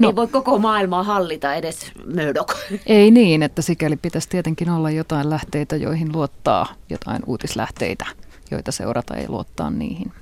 No, 0.00 0.08
ei 0.08 0.16
voi 0.16 0.26
koko 0.26 0.58
maailmaa 0.58 1.02
hallita 1.02 1.54
edes 1.54 1.92
Murdoch. 2.14 2.56
Ei 2.86 3.10
niin, 3.10 3.42
että 3.42 3.62
sikäli 3.62 3.96
pitäisi 3.96 4.28
tietenkin 4.28 4.70
olla 4.70 4.90
jotain 4.90 5.30
lähteitä, 5.30 5.76
joihin 5.76 6.12
luottaa, 6.12 6.66
jotain 6.90 7.22
uutislähteitä 7.26 8.06
joita 8.50 8.72
seurata 8.72 9.16
ei 9.16 9.28
luottaa 9.28 9.70
niihin. 9.70 10.12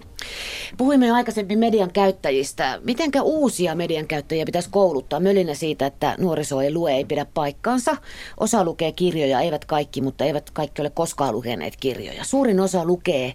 Puhuimme 0.76 1.06
jo 1.06 1.14
aikaisemmin 1.14 1.58
median 1.58 1.92
käyttäjistä. 1.92 2.80
Mitenkä 2.84 3.22
uusia 3.22 3.74
median 3.74 4.06
käyttäjiä 4.06 4.44
pitäisi 4.44 4.68
kouluttaa? 4.70 5.20
Mölinä 5.20 5.54
siitä, 5.54 5.86
että 5.86 6.16
nuoriso 6.18 6.60
ei 6.60 6.74
lue, 6.74 6.92
ei 6.92 7.04
pidä 7.04 7.26
paikkaansa. 7.34 7.96
Osa 8.40 8.64
lukee 8.64 8.92
kirjoja, 8.92 9.40
eivät 9.40 9.64
kaikki, 9.64 10.00
mutta 10.00 10.24
eivät 10.24 10.50
kaikki 10.50 10.82
ole 10.82 10.90
koskaan 10.90 11.34
lukeneet 11.34 11.76
kirjoja. 11.76 12.24
Suurin 12.24 12.60
osa 12.60 12.84
lukee, 12.84 13.34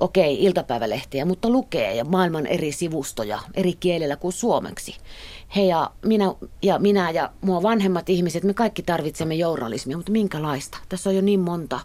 okei, 0.00 0.34
okay, 0.34 0.46
iltapäivälehtiä, 0.46 1.24
mutta 1.24 1.50
lukee 1.50 1.94
ja 1.94 2.04
maailman 2.04 2.46
eri 2.46 2.72
sivustoja 2.72 3.38
eri 3.54 3.72
kielellä 3.80 4.16
kuin 4.16 4.32
suomeksi. 4.32 4.96
He 5.56 5.62
ja 5.62 5.90
minä 6.04 6.34
ja, 6.62 6.78
minä 6.78 7.10
ja 7.10 7.30
mua 7.40 7.62
vanhemmat 7.62 8.08
ihmiset, 8.08 8.44
me 8.44 8.54
kaikki 8.54 8.82
tarvitsemme 8.82 9.34
journalismia, 9.34 9.96
mutta 9.96 10.12
minkälaista? 10.12 10.78
Tässä 10.88 11.10
on 11.10 11.16
jo 11.16 11.22
niin 11.22 11.40
monta 11.40 11.80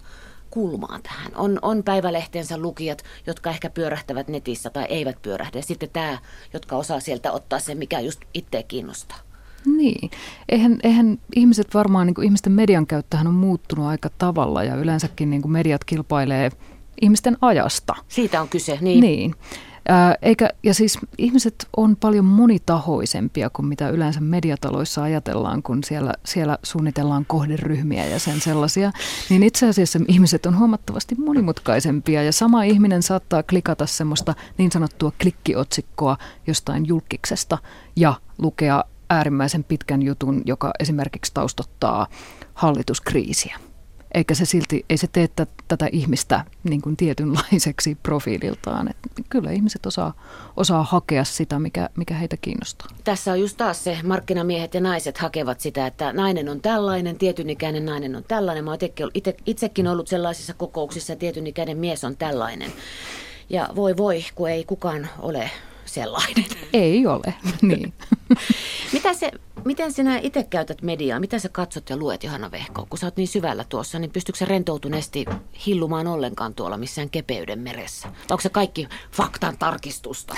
kulmaa 0.53 0.99
tähän. 1.03 1.31
On, 1.35 1.59
on 1.61 1.83
päivälehtensä 1.83 2.57
lukijat, 2.57 3.03
jotka 3.27 3.49
ehkä 3.49 3.69
pyörähtävät 3.69 4.27
netissä 4.27 4.69
tai 4.69 4.85
eivät 4.89 5.21
pyörähdä. 5.21 5.61
Sitten 5.61 5.89
tämä, 5.93 6.17
jotka 6.53 6.75
osaa 6.75 6.99
sieltä 6.99 7.31
ottaa 7.31 7.59
sen, 7.59 7.77
mikä 7.77 7.99
just 7.99 8.19
itseä 8.33 8.63
kiinnostaa. 8.63 9.17
Niin. 9.65 10.11
Eihän, 10.49 10.79
eihän 10.83 11.19
ihmiset 11.35 11.73
varmaan, 11.73 12.07
niin 12.07 12.15
kuin 12.15 12.25
ihmisten 12.25 12.53
median 12.53 12.87
käyttöhän 12.87 13.27
on 13.27 13.33
muuttunut 13.33 13.85
aika 13.85 14.09
tavalla 14.17 14.63
ja 14.63 14.75
yleensäkin 14.75 15.29
niin 15.29 15.41
kuin 15.41 15.51
mediat 15.51 15.83
kilpailee 15.83 16.51
ihmisten 17.01 17.37
ajasta. 17.41 17.95
Siitä 18.07 18.41
on 18.41 18.49
kyse, 18.49 18.77
niin. 18.81 19.01
niin. 19.01 19.35
Ää, 19.87 20.15
eikä, 20.21 20.49
ja 20.63 20.73
siis 20.73 20.97
ihmiset 21.17 21.67
on 21.77 21.95
paljon 21.95 22.25
monitahoisempia 22.25 23.49
kuin 23.49 23.65
mitä 23.65 23.89
yleensä 23.89 24.21
mediataloissa 24.21 25.03
ajatellaan, 25.03 25.63
kun 25.63 25.83
siellä, 25.83 26.13
siellä 26.25 26.57
suunnitellaan 26.63 27.25
kohderyhmiä 27.25 28.05
ja 28.05 28.19
sen 28.19 28.41
sellaisia. 28.41 28.91
Niin 29.29 29.43
itse 29.43 29.67
asiassa 29.67 29.99
ihmiset 30.07 30.45
on 30.45 30.59
huomattavasti 30.59 31.15
monimutkaisempia 31.15 32.23
ja 32.23 32.31
sama 32.31 32.63
ihminen 32.63 33.03
saattaa 33.03 33.43
klikata 33.43 33.85
semmoista 33.85 34.33
niin 34.57 34.71
sanottua 34.71 35.11
klikkiotsikkoa 35.21 36.17
jostain 36.47 36.85
julkiksesta 36.85 37.57
ja 37.95 38.13
lukea 38.37 38.83
äärimmäisen 39.09 39.63
pitkän 39.63 40.01
jutun, 40.01 40.41
joka 40.45 40.71
esimerkiksi 40.79 41.33
taustottaa 41.33 42.07
hallituskriisiä 42.53 43.59
eikä 44.13 44.35
se 44.35 44.45
silti, 44.45 44.85
ei 44.89 44.97
se 44.97 45.07
tee 45.07 45.29
tätä 45.67 45.89
ihmistä 45.91 46.45
niin 46.63 46.81
kuin 46.81 46.97
tietynlaiseksi 46.97 47.97
profiililtaan. 48.03 48.87
Et 48.87 48.97
kyllä 49.29 49.51
ihmiset 49.51 49.85
osaa, 49.85 50.13
osaa 50.57 50.83
hakea 50.83 51.23
sitä, 51.23 51.59
mikä, 51.59 51.89
mikä 51.97 52.13
heitä 52.13 52.37
kiinnostaa. 52.37 52.87
Tässä 53.03 53.31
on 53.31 53.39
just 53.39 53.57
taas 53.57 53.83
se, 53.83 53.97
markkinamiehet 54.03 54.73
ja 54.73 54.81
naiset 54.81 55.17
hakevat 55.17 55.59
sitä, 55.59 55.87
että 55.87 56.13
nainen 56.13 56.49
on 56.49 56.61
tällainen, 56.61 57.17
tietyn 57.17 57.49
ikäinen 57.49 57.85
nainen 57.85 58.15
on 58.15 58.23
tällainen. 58.27 58.63
Mä 58.63 58.71
oon 58.71 58.79
itse, 59.13 59.35
itsekin 59.45 59.87
ollut 59.87 60.07
sellaisissa 60.07 60.53
kokouksissa, 60.53 61.15
tietyn 61.15 61.47
ikäinen 61.47 61.77
mies 61.77 62.03
on 62.03 62.17
tällainen. 62.17 62.71
Ja 63.49 63.69
voi 63.75 63.97
voi, 63.97 64.25
kun 64.35 64.49
ei 64.49 64.63
kukaan 64.63 65.09
ole 65.19 65.51
sellainen. 65.85 66.45
Ei 66.73 67.07
ole, 67.07 67.33
niin. 67.61 67.93
Mitä 68.93 69.13
se, 69.13 69.31
miten 69.65 69.91
sinä 69.91 70.19
itse 70.23 70.43
käytät 70.43 70.81
mediaa? 70.81 71.19
Mitä 71.19 71.39
sä 71.39 71.49
katsot 71.49 71.89
ja 71.89 71.97
luet, 71.97 72.23
Johanna 72.23 72.51
Vehko? 72.51 72.87
Kun 72.89 72.99
sä 72.99 73.07
oot 73.07 73.17
niin 73.17 73.27
syvällä 73.27 73.65
tuossa, 73.69 73.99
niin 73.99 74.11
pystyykö 74.11 74.37
se 74.37 74.45
rentoutuneesti 74.45 75.25
hillumaan 75.65 76.07
ollenkaan 76.07 76.53
tuolla 76.53 76.77
missään 76.77 77.09
kepeyden 77.09 77.59
meressä? 77.59 78.07
onko 78.07 78.41
se 78.41 78.49
kaikki 78.49 78.87
faktan 79.11 79.57
tarkistusta? 79.57 80.35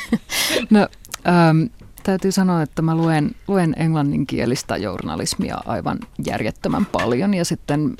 no, 0.70 0.88
ähm, 1.28 1.62
täytyy 2.02 2.32
sanoa, 2.32 2.62
että 2.62 2.82
mä 2.82 2.94
luen, 2.94 3.30
luen 3.48 3.74
englanninkielistä 3.78 4.76
journalismia 4.76 5.58
aivan 5.66 5.98
järjettömän 6.26 6.86
paljon 6.86 7.34
ja 7.34 7.44
sitten 7.44 7.96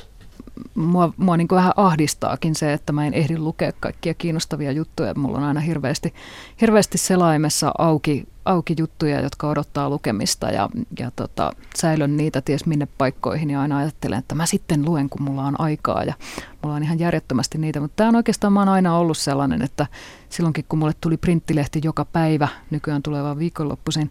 mua, 0.75 1.13
mua 1.17 1.37
niin 1.37 1.49
kuin 1.49 1.57
vähän 1.57 1.73
ahdistaakin 1.77 2.55
se, 2.55 2.73
että 2.73 2.93
mä 2.93 3.07
en 3.07 3.15
ehdi 3.15 3.39
lukea 3.39 3.73
kaikkia 3.81 4.15
kiinnostavia 4.15 4.73
juttuja. 4.73 5.15
Mulla 5.15 5.39
on 5.39 5.45
aina 5.45 5.61
hirveästi, 5.61 6.15
hirveästi 6.61 6.99
selaimessa 6.99 7.73
auki, 7.79 8.29
auki 8.45 8.75
juttuja, 8.79 9.21
jotka 9.21 9.49
odottaa 9.49 9.91
lukemista 9.91 10.51
ja, 10.51 10.69
ja 10.99 11.11
tota, 11.17 11.53
säilön 11.77 12.17
niitä 12.17 12.41
ties 12.41 12.67
minne 12.67 12.89
paikkoihin 12.99 13.51
ja 13.51 13.61
aina 13.61 13.79
ajattelen, 13.79 14.19
että 14.19 14.35
mä 14.35 14.47
sitten 14.47 14.85
luen, 14.85 15.11
kun 15.11 15.23
mulla 15.23 15.45
on 15.45 15.61
aikaa 15.61 16.05
ja 16.05 16.15
mulla 16.63 16.77
on 16.77 16.83
ihan 16.83 16.99
järjettömästi 16.99 17.59
niitä. 17.59 17.81
Mutta 17.81 17.97
tämä 17.97 18.09
on 18.09 18.17
oikeastaan, 18.17 18.53
mä 18.53 18.61
oon 18.61 18.69
aina 18.69 18.99
ollut 18.99 19.19
sellainen, 19.19 19.63
että 19.63 19.87
silloinkin 20.29 20.65
kun 20.69 20.79
mulle 20.79 20.95
tuli 21.01 21.17
printtilehti 21.17 21.81
joka 21.85 22.05
päivä, 22.05 22.49
nykyään 22.71 23.03
tuleva 23.03 23.39
viikonloppuisin, 23.39 24.11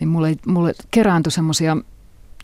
niin 0.00 0.08
mulle, 0.08 0.36
mulle 0.46 0.72
kerääntyi 0.90 1.32
semmoisia 1.32 1.76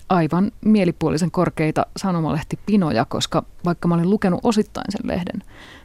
aivan 0.08 0.52
mielipuolisen 0.64 1.30
korkeita 1.30 1.86
sanomalehtipinoja, 1.96 3.04
koska 3.04 3.44
vaikka 3.64 3.88
mä 3.88 3.94
olin 3.94 4.10
lukenut 4.10 4.40
osittain 4.42 4.92
sen 4.92 5.08
lehden, 5.08 5.42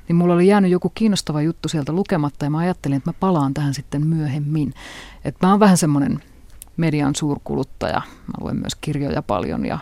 niin 0.07 0.15
mulla 0.15 0.33
oli 0.33 0.47
jäänyt 0.47 0.71
joku 0.71 0.89
kiinnostava 0.89 1.41
juttu 1.41 1.69
sieltä 1.69 1.91
lukematta 1.91 2.45
ja 2.45 2.49
mä 2.49 2.57
ajattelin, 2.57 2.97
että 2.97 3.09
mä 3.09 3.13
palaan 3.19 3.53
tähän 3.53 3.73
sitten 3.73 4.07
myöhemmin. 4.07 4.73
Että 5.25 5.47
mä 5.47 5.51
oon 5.51 5.59
vähän 5.59 5.77
semmoinen 5.77 6.23
median 6.77 7.15
suurkuluttaja. 7.15 8.01
Mä 8.27 8.33
luen 8.41 8.55
myös 8.55 8.75
kirjoja 8.81 9.21
paljon 9.21 9.65
ja 9.65 9.79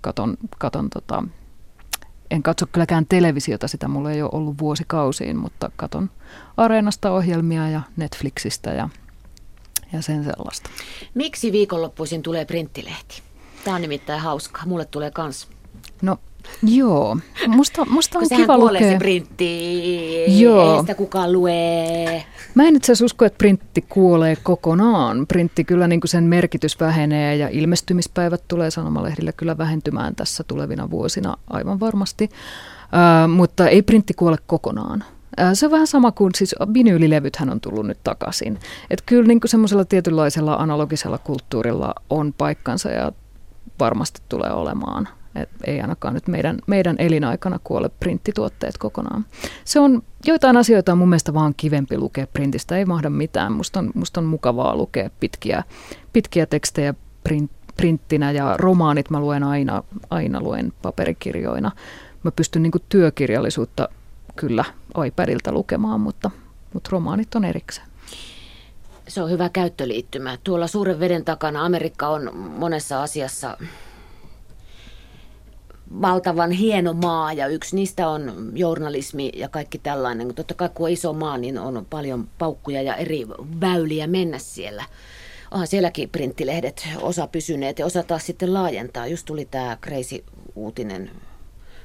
katon, 0.00 0.36
katon 0.58 0.90
tota, 0.90 1.24
en 2.30 2.42
katso 2.42 2.66
kylläkään 2.72 3.06
televisiota, 3.08 3.68
sitä 3.68 3.88
mulla 3.88 4.10
ei 4.10 4.22
ole 4.22 4.30
ollut 4.32 4.58
vuosikausiin, 4.58 5.36
mutta 5.36 5.70
katon 5.76 6.10
Areenasta 6.56 7.10
ohjelmia 7.10 7.68
ja 7.68 7.82
Netflixistä 7.96 8.70
ja, 8.70 8.88
ja 9.92 10.02
sen 10.02 10.24
sellaista. 10.24 10.70
Miksi 11.14 11.52
viikonloppuisin 11.52 12.22
tulee 12.22 12.44
printtilehti? 12.44 13.27
Tämä 13.64 13.74
on 13.74 13.82
nimittäin 13.82 14.20
hauskaa. 14.20 14.66
Mulle 14.66 14.84
tulee 14.84 15.10
kans. 15.10 15.48
No 16.02 16.16
Joo, 16.62 17.16
musta, 17.46 17.84
musta 17.84 18.18
on 18.18 18.26
kiva 18.36 18.58
lukea. 18.58 18.80
se 18.80 18.98
printti, 18.98 20.40
Joo. 20.42 20.74
ei 20.74 20.80
sitä 20.80 20.94
kukaan 20.94 21.32
lue. 21.32 22.24
Mä 22.54 22.68
en 22.68 22.76
itse 22.76 22.92
asiassa 22.92 23.04
usko, 23.04 23.24
että 23.24 23.38
printti 23.38 23.84
kuolee 23.88 24.36
kokonaan. 24.42 25.26
Printti 25.26 25.64
kyllä 25.64 25.88
niin 25.88 26.00
kuin 26.00 26.08
sen 26.08 26.24
merkitys 26.24 26.80
vähenee 26.80 27.36
ja 27.36 27.48
ilmestymispäivät 27.48 28.42
tulee 28.48 28.70
sanomalehdillä 28.70 29.32
kyllä 29.32 29.58
vähentymään 29.58 30.14
tässä 30.14 30.44
tulevina 30.44 30.90
vuosina 30.90 31.36
aivan 31.50 31.80
varmasti. 31.80 32.24
Uh, 32.24 33.30
mutta 33.30 33.68
ei 33.68 33.82
printti 33.82 34.14
kuole 34.14 34.36
kokonaan. 34.46 35.04
Se 35.54 35.66
on 35.66 35.72
vähän 35.72 35.86
sama 35.86 36.12
kuin 36.12 36.30
siis 36.34 36.54
vinyylilevythän 36.74 37.50
on 37.50 37.60
tullut 37.60 37.86
nyt 37.86 37.98
takaisin. 38.04 38.58
Että 38.90 39.04
kyllä 39.06 39.26
niin 39.26 39.40
semmoisella 39.44 39.84
tietynlaisella 39.84 40.54
analogisella 40.54 41.18
kulttuurilla 41.18 41.94
on 42.10 42.32
paikkansa 42.38 42.90
ja 42.90 43.12
varmasti 43.80 44.22
tulee 44.28 44.52
olemaan. 44.52 45.08
Et 45.34 45.48
ei 45.64 45.80
ainakaan 45.80 46.14
nyt 46.14 46.28
meidän, 46.28 46.58
meidän 46.66 46.96
elinaikana 46.98 47.58
kuole 47.64 47.88
printtituotteet 47.88 48.78
kokonaan. 48.78 49.24
Se 49.64 49.80
on, 49.80 50.02
joitain 50.26 50.56
asioita 50.56 50.92
on 50.92 50.98
mun 50.98 51.08
mielestä 51.08 51.34
vaan 51.34 51.54
kivempi 51.56 51.98
lukea 51.98 52.26
printistä, 52.26 52.76
ei 52.76 52.84
mahda 52.84 53.10
mitään. 53.10 53.52
Musta 53.52 53.78
on, 53.78 53.90
musta 53.94 54.20
on 54.20 54.26
mukavaa 54.26 54.76
lukea 54.76 55.10
pitkiä, 55.20 55.64
pitkiä 56.12 56.46
tekstejä 56.46 56.94
print, 57.24 57.50
printtinä 57.76 58.30
ja 58.30 58.56
romaanit 58.56 59.10
mä 59.10 59.20
luen 59.20 59.42
aina, 59.42 59.82
aina 60.10 60.40
luen 60.40 60.72
paperikirjoina. 60.82 61.70
Mä 62.22 62.30
pystyn 62.30 62.62
niin 62.62 62.72
työkirjallisuutta 62.88 63.88
kyllä 64.36 64.64
iPadilta 65.06 65.52
lukemaan, 65.52 66.00
mutta, 66.00 66.30
mutta 66.74 66.88
romaanit 66.92 67.34
on 67.34 67.44
erikseen. 67.44 67.87
Se 69.08 69.22
on 69.22 69.30
hyvä 69.30 69.48
käyttöliittymä. 69.48 70.38
Tuolla 70.44 70.66
suuren 70.66 71.00
veden 71.00 71.24
takana 71.24 71.64
Amerikka 71.64 72.08
on 72.08 72.36
monessa 72.36 73.02
asiassa 73.02 73.58
valtavan 76.02 76.50
hieno 76.50 76.92
maa 76.92 77.32
ja 77.32 77.46
yksi 77.46 77.76
niistä 77.76 78.08
on 78.08 78.52
journalismi 78.54 79.32
ja 79.34 79.48
kaikki 79.48 79.78
tällainen. 79.78 80.34
Totta 80.34 80.54
kai 80.54 80.70
kun 80.74 80.86
on 80.86 80.92
iso 80.92 81.12
maa, 81.12 81.38
niin 81.38 81.58
on 81.58 81.86
paljon 81.90 82.28
paukkuja 82.38 82.82
ja 82.82 82.94
eri 82.94 83.26
väyliä 83.60 84.06
mennä 84.06 84.38
siellä. 84.38 84.84
Onhan 85.50 85.66
sielläkin 85.66 86.10
printtilehdet 86.10 86.88
osa 87.00 87.26
pysyneet 87.26 87.78
ja 87.78 87.86
osa 87.86 88.02
taas 88.02 88.26
sitten 88.26 88.54
laajentaa. 88.54 89.06
Just 89.06 89.26
tuli 89.26 89.44
tämä 89.44 89.76
crazy 89.82 90.24
uutinen, 90.54 91.10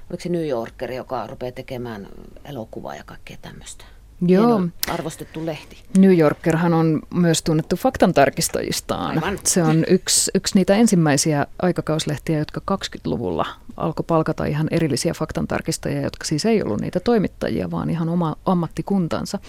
oliko 0.09 0.23
se 0.23 0.29
New 0.29 0.47
Yorker, 0.47 0.91
joka 0.91 1.27
rupeaa 1.27 1.51
tekemään 1.51 2.07
elokuvaa 2.45 2.95
ja 2.95 3.03
kaikkea 3.03 3.37
tämmöistä. 3.41 3.85
Joo. 4.27 4.61
arvostettu 4.91 5.45
lehti. 5.45 5.83
New 5.97 6.17
Yorkerhan 6.19 6.73
on 6.73 7.01
myös 7.13 7.41
tunnettu 7.41 7.75
faktantarkistajistaan. 7.75 9.15
Aivan. 9.15 9.39
Se 9.43 9.63
on 9.63 9.83
yksi, 9.87 10.31
yksi 10.35 10.55
niitä 10.55 10.75
ensimmäisiä 10.75 11.47
aikakauslehtiä, 11.61 12.39
jotka 12.39 12.61
20-luvulla 12.71 13.45
alkoi 13.77 14.05
palkata 14.07 14.45
ihan 14.45 14.67
erillisiä 14.71 15.13
faktantarkistajia, 15.13 16.01
jotka 16.01 16.25
siis 16.25 16.45
ei 16.45 16.63
ollut 16.63 16.81
niitä 16.81 16.99
toimittajia, 16.99 17.71
vaan 17.71 17.89
ihan 17.89 18.09
oma 18.09 18.35
ammattikuntansa. 18.45 19.39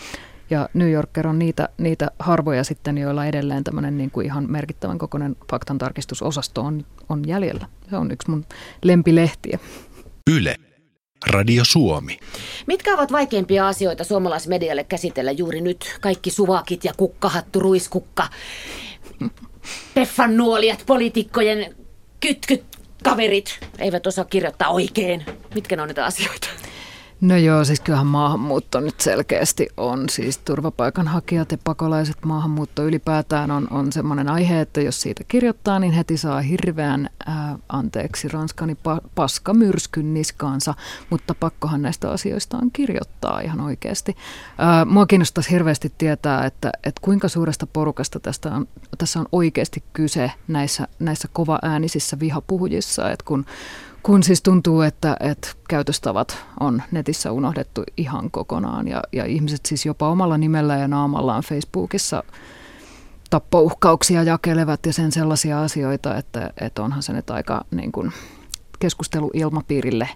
Ja 0.51 0.69
New 0.75 0.91
Yorker 0.91 1.29
on 1.29 1.39
niitä, 1.39 1.69
niitä 1.79 2.11
harvoja 2.19 2.65
sitten, 2.65 2.99
joilla 2.99 3.27
edelleen 3.27 3.65
tämmöinen 3.65 3.99
niin 3.99 4.11
kuin 4.11 4.27
ihan 4.27 4.47
merkittävän 4.51 4.99
kokoinen 4.99 5.37
faktantarkistusosasto 5.51 6.61
on, 6.61 6.85
on 7.09 7.29
jäljellä. 7.29 7.67
Se 7.91 7.97
on 7.97 8.11
yksi 8.11 8.31
mun 8.31 8.45
lempilehtiä. 8.83 9.59
Yle. 10.31 10.57
Radio 11.27 11.65
Suomi. 11.65 12.19
Mitkä 12.67 12.95
ovat 12.95 13.13
vaikeimpia 13.13 13.69
asioita 13.69 14.05
suomalaismedialle 14.05 14.85
käsitellä 14.85 15.31
juuri 15.31 15.61
nyt? 15.61 15.97
Kaikki 16.01 16.31
suvakit 16.31 16.85
ja 16.85 16.93
kukkahattu, 16.97 17.61
ruiskukka, 17.61 18.29
peffan 19.95 20.37
nuolijat, 20.37 20.83
poliitikkojen 20.87 21.77
kytkyt, 22.21 22.65
kaverit 23.05 23.59
eivät 23.79 24.07
osaa 24.07 24.25
kirjoittaa 24.25 24.69
oikein. 24.69 25.27
Mitkä 25.55 25.77
ne 25.77 25.83
on 25.83 25.89
niitä 25.89 26.05
asioita? 26.05 26.49
No 27.25 27.37
joo, 27.37 27.65
siis 27.65 27.81
kyllähän 27.81 28.07
maahanmuutto 28.07 28.81
nyt 28.81 29.01
selkeästi 29.01 29.69
on. 29.77 30.09
Siis 30.09 30.39
turvapaikanhakijat 30.39 31.53
ja 31.53 31.59
pakolaiset 31.65 32.17
maahanmuutto 32.25 32.85
ylipäätään 32.85 33.51
on, 33.51 33.69
on 33.71 33.93
semmoinen 33.93 34.29
aihe, 34.29 34.61
että 34.61 34.81
jos 34.81 35.01
siitä 35.01 35.25
kirjoittaa, 35.29 35.79
niin 35.79 35.93
heti 35.93 36.17
saa 36.17 36.41
hirveän, 36.41 37.11
ää, 37.27 37.59
anteeksi 37.69 38.29
ranskani, 38.29 38.75
pa, 38.75 39.01
paskamyrskyn 39.15 40.15
niskaansa, 40.15 40.75
mutta 41.11 41.35
pakkohan 41.35 41.83
näistä 41.83 42.11
asioista 42.11 42.57
on 42.57 42.71
kirjoittaa 42.73 43.41
ihan 43.41 43.61
oikeasti. 43.61 44.17
Ää, 44.59 44.85
mua 44.85 45.07
kiinnostaisi 45.07 45.51
hirveästi 45.51 45.93
tietää, 45.99 46.47
että, 46.47 46.73
että 46.85 47.01
kuinka 47.01 47.29
suuresta 47.29 47.67
porukasta 47.67 48.21
tästä 48.21 48.51
on, 48.55 48.69
tässä 48.99 49.21
on 49.21 49.27
oikeasti 49.33 49.85
kyse 49.93 50.33
näissä, 50.49 50.89
näissä 50.99 51.29
kova-äänisissä 51.33 52.21
vihapuhujissa, 52.21 53.11
että 53.11 53.25
kun 53.25 53.47
kun 54.05 54.23
siis 54.23 54.43
tuntuu, 54.43 54.81
että, 54.81 55.17
että 55.21 55.49
käytöstavat 55.69 56.45
on 56.61 56.83
netissä 56.91 57.33
unohdettu 57.33 57.83
ihan 57.97 58.31
kokonaan 58.31 58.89
ja, 58.89 59.03
ja 59.13 59.25
ihmiset 59.25 59.67
siis 59.67 59.87
jopa 59.87 60.09
omalla 60.09 60.39
nimellä 60.39 60.77
ja 60.77 60.89
naamallaan 60.89 61.43
Facebookissa 61.43 62.23
tappouhkauksia 63.31 64.23
jakelevat 64.23 64.87
ja 64.87 64.93
sen 64.93 65.13
sellaisia 65.13 65.63
asioita, 65.63 66.17
että, 66.17 66.51
että 66.61 66.83
onhan 66.83 67.03
se 67.03 67.13
nyt 67.13 67.31
aika 67.31 67.65
niin 67.71 67.93
kuin 67.93 68.13
keskusteluilmapiirille 68.79 70.09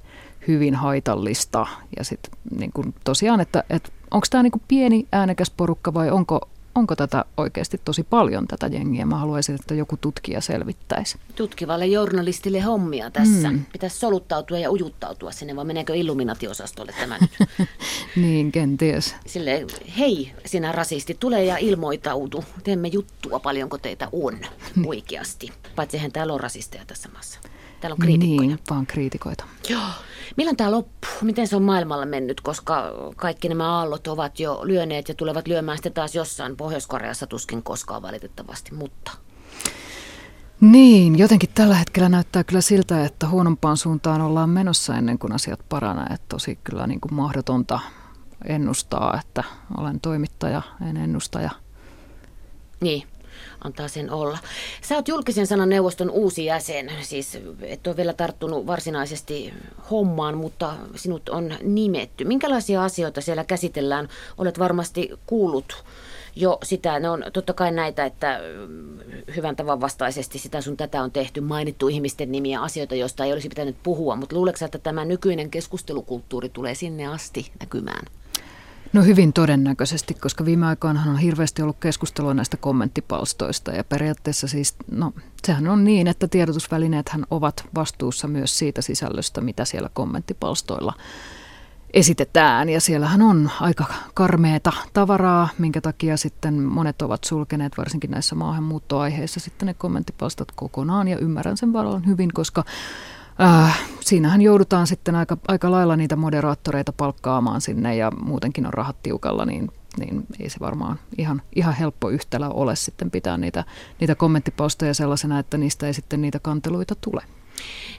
hyvin 0.49 0.75
haitallista. 0.75 1.67
Ja 1.97 2.05
sitten 2.05 2.33
niin 2.59 2.95
tosiaan, 3.05 3.41
että, 3.41 3.65
että 3.71 3.93
onko 4.11 4.27
tämä 4.31 4.43
niin 4.43 4.63
pieni 4.69 5.09
äänekäs 5.13 5.51
porukka 5.51 5.95
vai 5.95 6.11
onko, 6.11 6.49
onko 6.79 6.97
tätä 6.97 7.25
oikeasti 7.37 7.81
tosi 7.85 8.03
paljon 8.03 8.47
tätä 8.49 8.67
jengiä. 8.67 9.07
Mä 9.07 9.19
haluaisin, 9.19 9.55
että 9.55 9.75
joku 9.75 9.97
tutkija 9.97 10.41
selvittäisi. 10.41 11.19
Tutkivalle 11.35 11.87
journalistille 11.87 12.61
hommia 12.61 13.11
tässä. 13.11 13.51
Mm. 13.51 13.65
Pitäisi 13.73 13.99
soluttautua 13.99 14.59
ja 14.59 14.71
ujuttautua 14.71 15.33
sinne, 15.33 15.57
vai 15.57 15.65
meneekö 15.65 15.95
illuminatiosastolle 15.95 16.93
tämä 17.01 17.19
nyt? 17.21 17.49
niin, 18.17 18.53
kenties. 18.53 19.15
Sille 19.27 19.67
hei 19.99 20.33
sinä 20.47 20.73
rasisti, 20.73 21.17
tule 21.21 21.45
ja 21.45 21.57
ilmoitautu. 21.57 22.45
Teemme 22.65 22.89
juttua, 22.89 23.41
paljonko 23.41 23.79
teitä 23.79 24.09
on 24.13 24.39
oikeasti. 24.87 25.53
Paitsi 25.77 25.97
eihän 25.97 26.13
täällä 26.13 26.33
on 26.33 26.41
rasisteja 26.41 26.85
tässä 26.87 27.09
maassa. 27.09 27.41
Täällä 27.81 27.95
on 27.95 27.99
kriitikoja. 27.99 28.49
Niin, 28.49 28.59
vaan 28.71 28.87
kriitikoita. 28.87 29.45
Joo. 29.69 29.83
Milloin 30.37 30.57
tämä 30.57 30.71
loppuu? 30.71 31.11
Miten 31.23 31.49
se 31.49 31.57
on 31.57 31.63
maailmalla 31.63 32.07
mennyt, 32.07 32.41
koska 32.41 32.93
kaikki 33.17 33.49
nämä 33.49 33.73
aallot 33.73 34.07
ovat 34.07 34.41
jo 34.41 34.61
lyöneet 34.65 35.09
ja 35.09 35.15
tulevat 35.15 35.49
lyömään 35.49 35.79
sitten 35.79 35.93
taas 35.93 36.15
jossain 36.15 36.57
Pohjois-Koreassa 36.57 37.27
tuskin 37.27 37.63
koskaan 37.63 38.03
valitettavasti, 38.03 38.75
mutta... 38.75 39.13
Niin, 40.61 41.19
jotenkin 41.19 41.51
tällä 41.55 41.75
hetkellä 41.75 42.09
näyttää 42.09 42.45
kyllä 42.45 42.61
siltä, 42.61 43.05
että 43.05 43.29
huonompaan 43.29 43.77
suuntaan 43.77 44.21
ollaan 44.21 44.51
menossa 44.51 44.97
ennen 44.97 45.19
kuin 45.19 45.33
asiat 45.33 45.61
paranevat. 45.69 46.23
Tosi 46.29 46.59
kyllä 46.65 46.87
niin 46.87 47.01
kuin 47.01 47.15
mahdotonta 47.15 47.81
ennustaa, 48.45 49.21
että 49.21 49.45
olen 49.77 50.01
toimittaja, 50.01 50.63
en 50.89 50.97
ennustaja. 50.97 51.51
Niin, 52.81 53.03
antaa 53.65 53.89
sen 53.89 54.11
olla. 54.11 54.39
Sä 54.83 54.95
oot 54.95 55.09
julkisen 55.09 55.47
sanan 55.47 55.69
neuvoston 55.69 56.11
uusi 56.11 56.45
jäsen, 56.45 56.93
siis 57.01 57.39
et 57.63 57.87
ole 57.87 57.97
vielä 57.97 58.13
tarttunut 58.13 58.67
varsinaisesti 58.67 59.55
hommaan, 59.91 60.37
mutta 60.37 60.75
sinut 60.95 61.29
on 61.29 61.55
nimetty. 61.63 62.25
Minkälaisia 62.25 62.85
asioita 62.85 63.21
siellä 63.21 63.45
käsitellään? 63.45 64.09
Olet 64.39 64.59
varmasti 64.59 65.11
kuullut 65.27 65.85
jo 66.37 66.59
sitä, 66.63 67.01
ne 67.01 67.11
on 67.11 67.25
totta 67.33 67.53
kai 67.53 67.71
näitä, 67.71 68.05
että 68.05 68.41
hyvän 69.37 69.57
tavan 69.57 69.81
vastaisesti 69.81 70.39
sitä 70.39 70.61
sun 70.61 70.77
tätä 70.77 71.03
on 71.03 71.11
tehty, 71.11 71.41
mainittu 71.41 71.89
ihmisten 71.89 72.33
nimiä, 72.33 72.61
asioita, 72.61 72.95
joista 72.95 73.25
ei 73.25 73.33
olisi 73.33 73.49
pitänyt 73.49 73.77
puhua, 73.83 74.17
mutta 74.17 74.37
luuleeko 74.37 74.65
että 74.65 74.79
tämä 74.79 75.05
nykyinen 75.05 75.51
keskustelukulttuuri 75.51 76.49
tulee 76.49 76.75
sinne 76.75 77.07
asti 77.07 77.53
näkymään? 77.61 78.07
No 78.93 79.03
hyvin 79.03 79.33
todennäköisesti, 79.33 80.15
koska 80.15 80.45
viime 80.45 80.67
aikoina 80.67 81.03
on 81.09 81.19
hirveästi 81.19 81.63
ollut 81.63 81.77
keskustelua 81.81 82.35
näistä 82.35 82.57
kommenttipalstoista 82.57 83.73
ja 83.73 83.85
periaatteessa 83.85 84.49
siis, 84.49 84.77
no 84.91 85.13
sehän 85.45 85.69
on 85.69 85.85
niin, 85.85 86.07
että 86.07 86.29
tiedotusvälineethän 86.29 87.25
ovat 87.31 87.65
vastuussa 87.75 88.29
myös 88.29 88.59
siitä 88.59 88.83
sisällöstä, 88.83 89.41
mitä 89.41 89.65
siellä 89.65 89.91
kommenttipalstoilla 89.95 90.93
esitetään. 91.93 92.69
Ja 92.69 92.81
siellähän 92.81 93.23
on 93.23 93.51
aika 93.61 93.85
karmeeta 94.15 94.73
tavaraa, 94.93 95.49
minkä 95.59 95.81
takia 95.81 96.17
sitten 96.17 96.55
monet 96.63 97.03
ovat 97.03 97.25
sulkeneet 97.25 97.79
varsinkin 97.79 98.11
näissä 98.11 98.35
maahanmuuttoaiheissa 98.35 99.41
sitten 99.41 99.67
ne 99.67 99.75
kommenttipalstat 99.75 100.53
kokonaan. 100.55 101.09
Ja 101.09 101.19
ymmärrän 101.19 101.57
sen 101.57 101.73
vallan 101.73 102.07
hyvin, 102.07 102.33
koska 102.33 102.65
Äh, 103.41 103.81
siinähän 104.01 104.43
joudutaan 104.43 104.87
sitten 104.87 105.15
aika, 105.15 105.37
aika 105.49 105.71
lailla 105.71 105.97
niitä 105.97 106.17
moderaattoreita 106.17 106.93
palkkaamaan 106.93 107.61
sinne 107.61 107.97
ja 107.97 108.11
muutenkin 108.11 108.67
on 108.67 108.75
rahat 108.75 108.97
tiukalla, 109.03 109.45
niin, 109.45 109.71
niin 109.99 110.27
ei 110.41 110.51
se 110.51 110.61
varmaan 110.61 110.99
ihan, 111.19 111.43
ihan 111.57 111.75
helppo 111.75 112.11
yhtälö 112.11 112.47
ole 112.47 112.77
sitten 112.77 113.11
pitää 113.11 113.37
niitä, 113.37 113.65
niitä 114.01 114.15
kommenttiposteja 114.15 114.95
sellaisena, 114.95 115.39
että 115.39 115.59
niistä 115.59 115.87
ei 115.87 115.95
sitten 115.95 116.21
niitä 116.21 116.39
kanteluita 116.39 116.95
tule. 117.01 117.23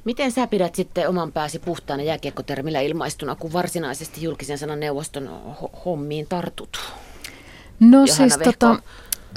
Miten 0.06 0.32
sä 0.32 0.48
pidät 0.48 0.76
sitten 0.76 1.10
oman 1.10 1.32
pääsi 1.32 1.60
puhtaana 1.60 2.04
jääkiekkotermillä 2.04 2.80
ilmaistuna, 2.80 3.36
kun 3.36 3.54
varsinaisesti 3.54 4.24
julkisen 4.24 4.58
sanan 4.58 4.80
neuvoston 4.80 5.30
hommiin 5.86 6.26
tartut? 6.30 6.80
No 7.80 7.98
Johanna 7.98 8.16
siis 8.16 8.38
tota, 8.38 8.80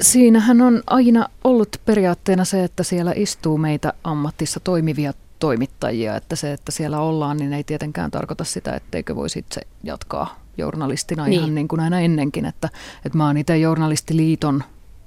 siinähän 0.00 0.60
on 0.60 0.82
aina 0.86 1.28
ollut 1.44 1.76
periaatteena 1.84 2.44
se, 2.44 2.64
että 2.64 2.82
siellä 2.82 3.12
istuu 3.16 3.58
meitä 3.58 3.92
ammattissa 4.04 4.60
toimivia 4.60 5.12
toimittajia, 5.42 6.16
että 6.16 6.36
se, 6.36 6.52
että 6.52 6.72
siellä 6.72 7.00
ollaan, 7.00 7.36
niin 7.36 7.52
ei 7.52 7.64
tietenkään 7.64 8.10
tarkoita 8.10 8.44
sitä, 8.44 8.74
etteikö 8.74 9.16
voisi 9.16 9.38
itse 9.38 9.60
jatkaa 9.82 10.40
journalistina 10.58 11.26
niin. 11.26 11.38
ihan 11.38 11.54
niin 11.54 11.68
kuin 11.68 11.80
aina 11.80 12.00
ennenkin, 12.00 12.44
että, 12.44 12.68
että 13.04 13.18
mä 13.18 13.26
oon 13.26 13.36
itse 13.36 13.58
journalistiliiton 13.58 14.64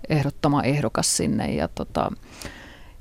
ehdottama 0.10 0.64
ehdokas 0.64 1.18
sinne 1.18 1.54
ja 1.54 1.68
tota, 1.68 2.12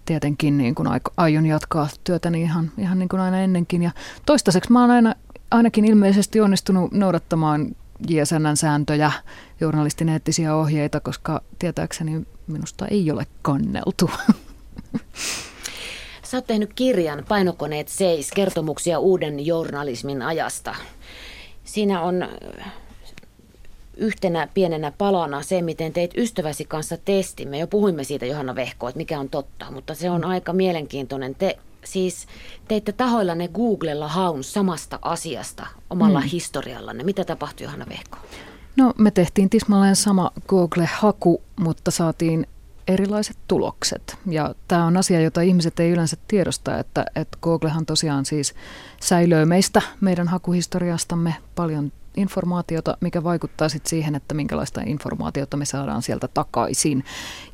tietenkin 0.04 0.58
niin 0.58 0.74
kuin 0.74 0.88
aion 1.16 1.46
jatkaa 1.46 1.88
työtäni 2.04 2.42
ihan, 2.42 2.70
ihan 2.78 2.98
niin 2.98 3.08
kuin 3.08 3.20
aina 3.20 3.38
ennenkin 3.38 3.82
ja 3.82 3.90
toistaiseksi 4.26 4.72
mä 4.72 4.80
oon 4.80 4.90
aina, 4.90 5.14
ainakin 5.50 5.84
ilmeisesti 5.84 6.40
onnistunut 6.40 6.92
noudattamaan 6.92 7.76
JSNn 8.08 8.56
sääntöjä, 8.56 9.12
journalistin 9.60 10.08
eettisiä 10.08 10.54
ohjeita, 10.54 11.00
koska 11.00 11.42
tietääkseni 11.58 12.26
minusta 12.46 12.86
ei 12.86 13.10
ole 13.10 13.26
kanneltu. 13.42 14.10
Sä 16.24 16.36
oot 16.36 16.46
tehnyt 16.46 16.72
kirjan 16.74 17.24
Painokoneet 17.28 17.88
seis, 17.88 18.30
kertomuksia 18.30 18.98
uuden 18.98 19.46
journalismin 19.46 20.22
ajasta. 20.22 20.74
Siinä 21.64 22.02
on 22.02 22.28
yhtenä 23.96 24.48
pienenä 24.54 24.92
palana 24.98 25.42
se, 25.42 25.62
miten 25.62 25.92
teit 25.92 26.10
ystäväsi 26.16 26.64
kanssa 26.64 26.96
testin. 27.04 27.48
Me 27.48 27.58
jo 27.58 27.66
puhuimme 27.66 28.04
siitä, 28.04 28.26
Johanna 28.26 28.54
Vehko, 28.54 28.88
että 28.88 28.96
mikä 28.96 29.20
on 29.20 29.28
totta, 29.28 29.70
mutta 29.70 29.94
se 29.94 30.10
on 30.10 30.24
aika 30.24 30.52
mielenkiintoinen. 30.52 31.34
Te 31.34 31.58
siis 31.84 32.26
teitte 32.68 32.92
tahoillanne 32.92 33.48
Googlella 33.48 34.08
haun 34.08 34.44
samasta 34.44 34.98
asiasta 35.02 35.66
omalla 35.90 36.20
mm. 36.20 36.26
historiallanne. 36.26 37.04
Mitä 37.04 37.24
tapahtui, 37.24 37.64
Johanna 37.64 37.86
Vehko? 37.88 38.18
No 38.76 38.92
me 38.98 39.10
tehtiin 39.10 39.50
tismalleen 39.50 39.96
sama 39.96 40.30
Google-haku, 40.48 41.42
mutta 41.56 41.90
saatiin 41.90 42.46
erilaiset 42.88 43.36
tulokset. 43.48 44.16
Ja 44.26 44.54
tämä 44.68 44.84
on 44.84 44.96
asia, 44.96 45.20
jota 45.20 45.40
ihmiset 45.40 45.80
ei 45.80 45.90
yleensä 45.90 46.16
tiedosta, 46.28 46.78
että, 46.78 47.04
että 47.16 47.38
Googlehan 47.42 47.86
tosiaan 47.86 48.24
siis 48.24 48.54
säilöö 49.00 49.46
meistä, 49.46 49.82
meidän 50.00 50.28
hakuhistoriastamme 50.28 51.34
paljon 51.54 51.92
informaatiota, 52.16 52.96
mikä 53.00 53.24
vaikuttaa 53.24 53.68
sitten 53.68 53.90
siihen, 53.90 54.14
että 54.14 54.34
minkälaista 54.34 54.80
informaatiota 54.86 55.56
me 55.56 55.64
saadaan 55.64 56.02
sieltä 56.02 56.28
takaisin. 56.28 57.04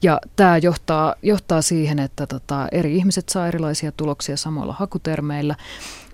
Ja 0.02 0.20
tämä 0.36 0.58
johtaa, 0.58 1.14
johtaa 1.22 1.62
siihen, 1.62 1.98
että 1.98 2.26
tota, 2.26 2.68
eri 2.72 2.96
ihmiset 2.96 3.28
saa 3.28 3.48
erilaisia 3.48 3.92
tuloksia 3.92 4.36
samoilla 4.36 4.72
hakutermeillä. 4.78 5.56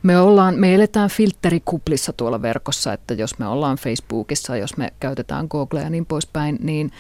Me, 0.03 0.21
ollaan, 0.21 0.55
me 0.55 0.75
eletään 0.75 1.11
filterikuplissa 1.11 2.13
tuolla 2.13 2.43
verkossa, 2.43 2.93
että 2.93 3.15
jos 3.15 3.39
me 3.39 3.47
ollaan 3.47 3.77
Facebookissa, 3.77 4.57
jos 4.57 4.77
me 4.77 4.93
käytetään 5.01 5.47
Googlea 5.51 5.83
ja 5.83 5.91
niin 5.91 6.07
poispäin, 6.07 6.59
niin 6.61 6.93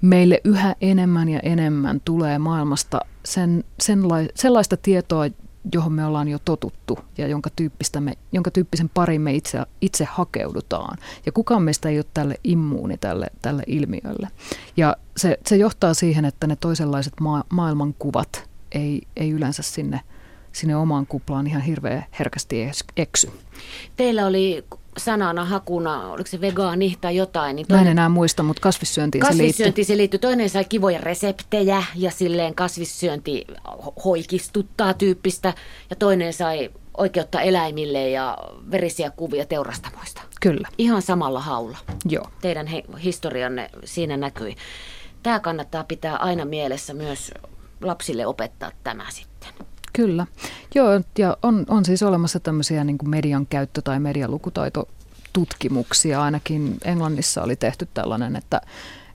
meille 0.00 0.40
yhä 0.44 0.76
enemmän 0.80 1.28
ja 1.28 1.40
enemmän 1.40 2.00
tulee 2.04 2.38
maailmasta 2.38 3.00
sen, 3.24 3.64
senlai, 3.80 4.28
sellaista 4.34 4.76
tietoa, 4.76 5.24
johon 5.72 5.92
me 5.92 6.04
ollaan 6.04 6.28
jo 6.28 6.38
totuttu 6.44 6.98
ja 7.18 7.26
jonka, 7.26 7.50
tyyppistä 7.56 8.00
me, 8.00 8.12
jonka 8.32 8.50
tyyppisen 8.50 8.88
parin 8.88 9.20
me 9.20 9.34
itse, 9.34 9.58
itse 9.80 10.04
hakeudutaan. 10.04 10.98
Ja 11.26 11.32
kukaan 11.32 11.62
meistä 11.62 11.88
ei 11.88 11.98
ole 11.98 12.04
tälle 12.14 12.34
immuuni 12.44 12.96
tälle, 12.98 13.26
tälle 13.42 13.62
ilmiölle. 13.66 14.28
Ja 14.76 14.96
se, 15.16 15.38
se 15.46 15.56
johtaa 15.56 15.94
siihen, 15.94 16.24
että 16.24 16.46
ne 16.46 16.56
toisenlaiset 16.56 17.20
ma- 17.20 17.44
maailmankuvat 17.48 18.50
ei, 18.72 19.02
ei 19.16 19.30
yleensä 19.30 19.62
sinne, 19.62 20.00
sinne 20.52 20.76
omaan 20.76 21.06
kuplaan 21.06 21.46
ihan 21.46 21.62
hirveän 21.62 22.04
herkästi 22.18 22.70
eksy. 22.96 23.30
Teillä 23.96 24.26
oli 24.26 24.64
sanana 24.98 25.44
hakuna, 25.44 26.10
oliko 26.10 26.30
se 26.30 26.40
vegaani 26.40 26.96
tai 27.00 27.16
jotain. 27.16 27.56
Niin 27.56 27.66
toinen, 27.66 27.84
Mä 27.84 27.90
en 27.90 27.92
enää 27.92 28.08
muista, 28.08 28.42
mutta 28.42 28.60
kasvissyöntiin, 28.60 29.22
kasvissyöntiin 29.22 29.84
se 29.84 29.96
liittyy. 29.96 30.18
Toinen 30.18 30.50
sai 30.50 30.64
kivoja 30.64 31.00
reseptejä 31.00 31.82
ja 31.96 32.10
silleen 32.10 32.54
kasvissyönti 32.54 33.46
hoikistuttaa 34.04 34.94
tyyppistä. 34.94 35.54
Ja 35.90 35.96
toinen 35.96 36.32
sai 36.32 36.70
oikeutta 36.96 37.40
eläimille 37.40 38.10
ja 38.10 38.38
verisiä 38.70 39.10
kuvia 39.10 39.46
teurastamoista. 39.46 40.22
Kyllä. 40.40 40.68
Ihan 40.78 41.02
samalla 41.02 41.40
haulla. 41.40 41.78
Joo. 42.04 42.26
Teidän 42.40 42.66
he, 42.66 42.82
historianne 43.02 43.70
siinä 43.84 44.16
näkyi. 44.16 44.56
Tämä 45.22 45.40
kannattaa 45.40 45.84
pitää 45.84 46.16
aina 46.16 46.44
mielessä 46.44 46.94
myös 46.94 47.32
lapsille 47.80 48.26
opettaa 48.26 48.70
tämä 48.84 49.06
sitten. 49.10 49.50
Kyllä. 49.92 50.26
Joo, 50.74 50.88
ja 51.18 51.36
on, 51.42 51.64
on 51.68 51.84
siis 51.84 52.02
olemassa 52.02 52.40
tämmöisiä 52.40 52.84
niin 52.84 52.98
kuin 52.98 53.10
median 53.10 53.46
käyttö- 53.46 53.82
tai 53.82 54.00
medialukutaitotutkimuksia. 54.00 56.22
Ainakin 56.22 56.76
Englannissa 56.84 57.42
oli 57.42 57.56
tehty 57.56 57.88
tällainen, 57.94 58.36
että, 58.36 58.60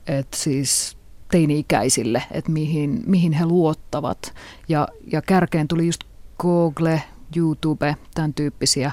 että 0.07 0.37
siis 0.37 0.97
teini-ikäisille, 1.31 2.23
että 2.31 2.51
mihin, 2.51 3.03
mihin 3.05 3.33
he 3.33 3.45
luottavat. 3.45 4.33
Ja, 4.69 4.87
ja 5.11 5.21
kärkeen 5.21 5.67
tuli 5.67 5.85
just 5.85 6.01
Google, 6.39 7.03
YouTube, 7.35 7.95
tämän 8.13 8.33
tyyppisiä, 8.33 8.91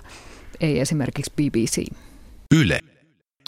ei 0.61 0.81
esimerkiksi 0.81 1.33
BBC. 1.37 1.85
Yle, 2.55 2.81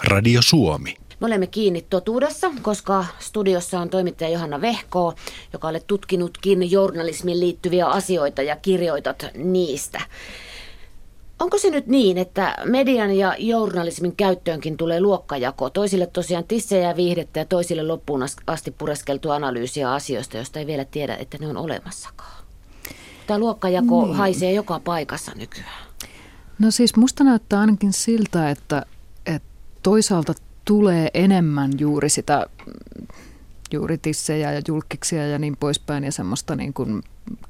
Radio 0.07 0.41
Suomi. 0.41 0.95
Me 1.25 1.27
olemme 1.27 1.47
kiinni 1.47 1.85
totuudessa, 1.89 2.51
koska 2.61 3.05
studiossa 3.19 3.79
on 3.79 3.89
toimittaja 3.89 4.29
Johanna 4.29 4.61
Vehko, 4.61 5.13
joka 5.53 5.67
olet 5.67 5.87
tutkinutkin 5.87 6.71
journalismiin 6.71 7.39
liittyviä 7.39 7.87
asioita 7.87 8.41
ja 8.41 8.55
kirjoitat 8.55 9.25
niistä. 9.33 10.01
Onko 11.39 11.57
se 11.57 11.69
nyt 11.69 11.87
niin, 11.87 12.17
että 12.17 12.55
median 12.65 13.11
ja 13.11 13.35
journalismin 13.39 14.15
käyttöönkin 14.15 14.77
tulee 14.77 15.01
luokkajako? 15.01 15.69
Toisille 15.69 16.07
tosiaan 16.07 16.43
tissejä 16.43 16.87
ja 16.87 16.95
viihdettä 16.95 17.39
ja 17.39 17.45
toisille 17.45 17.83
loppuun 17.83 18.23
asti 18.47 18.71
pureskeltu 18.71 19.31
analyysiä 19.31 19.93
asioista, 19.93 20.37
joista 20.37 20.59
ei 20.59 20.67
vielä 20.67 20.85
tiedä, 20.85 21.15
että 21.15 21.37
ne 21.37 21.47
on 21.47 21.57
olemassakaan. 21.57 22.43
Tämä 23.27 23.39
luokkajako 23.39 24.05
niin. 24.05 24.15
haisee 24.15 24.51
joka 24.51 24.79
paikassa 24.79 25.31
nykyään. 25.35 25.85
No 26.59 26.71
siis 26.71 26.95
musta 26.95 27.23
näyttää 27.23 27.59
ainakin 27.59 27.93
siltä, 27.93 28.49
että, 28.49 28.85
että 29.25 29.49
toisaalta 29.83 30.33
tulee 30.65 31.09
enemmän 31.13 31.71
juuri 31.79 32.09
sitä 32.09 32.45
juuri 33.71 33.97
tissejä 33.97 34.51
ja 34.51 34.61
julkiksia 34.67 35.27
ja 35.27 35.39
niin 35.39 35.57
poispäin 35.57 36.03
ja 36.03 36.11
semmoista 36.11 36.55
niin 36.55 36.73
kuin 36.73 37.03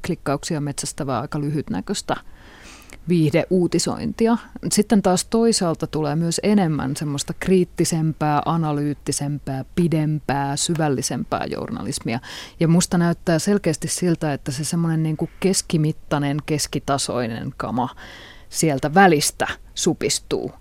klikkauksia 0.06 0.62
metsästävää 0.62 1.22
aika 1.22 1.40
lyhytnäköistä 1.40 2.16
viihdeuutisointia. 3.08 4.38
Sitten 4.72 5.02
taas 5.02 5.26
toisaalta 5.26 5.88
tulee 5.88 6.16
myös 6.16 6.40
enemmän 6.44 6.96
semmoista 6.96 7.34
kriittisempää, 7.40 8.42
analyyttisempää, 8.46 9.66
pidempää, 9.76 10.56
syvällisempää 10.56 11.46
journalismia. 11.46 12.20
Ja 12.60 12.68
musta 12.68 12.98
näyttää 12.98 13.40
selkeästi 13.40 13.88
siltä, 13.88 14.34
että 14.34 14.52
se 14.52 14.64
semmoinen 14.64 15.04
niin 15.04 15.18
kuin 15.18 15.32
keskimittainen, 15.40 16.38
keskitasoinen 16.46 17.54
kama 17.58 17.90
sieltä 18.50 18.94
välistä 18.94 19.48
supistuu. 19.76 20.52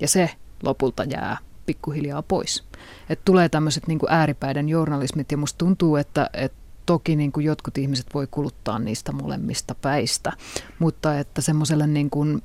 Ja 0.00 0.08
se 0.08 0.30
lopulta 0.62 1.04
jää 1.04 1.38
pikkuhiljaa 1.66 2.22
pois. 2.22 2.64
Et 3.08 3.20
tulee 3.24 3.48
tämmöiset 3.48 3.86
niin 3.86 3.98
ääripäiden 4.08 4.68
journalismit 4.68 5.32
ja 5.32 5.38
musta 5.38 5.58
tuntuu, 5.58 5.96
että, 5.96 6.30
että 6.32 6.58
toki 6.86 7.16
niin 7.16 7.32
kuin 7.32 7.46
jotkut 7.46 7.78
ihmiset 7.78 8.06
voi 8.14 8.26
kuluttaa 8.30 8.78
niistä 8.78 9.12
molemmista 9.12 9.74
päistä, 9.74 10.32
mutta 10.78 11.18
että 11.18 11.40
semmoiselle 11.40 11.86
niin 11.86 12.10
kuin, 12.10 12.42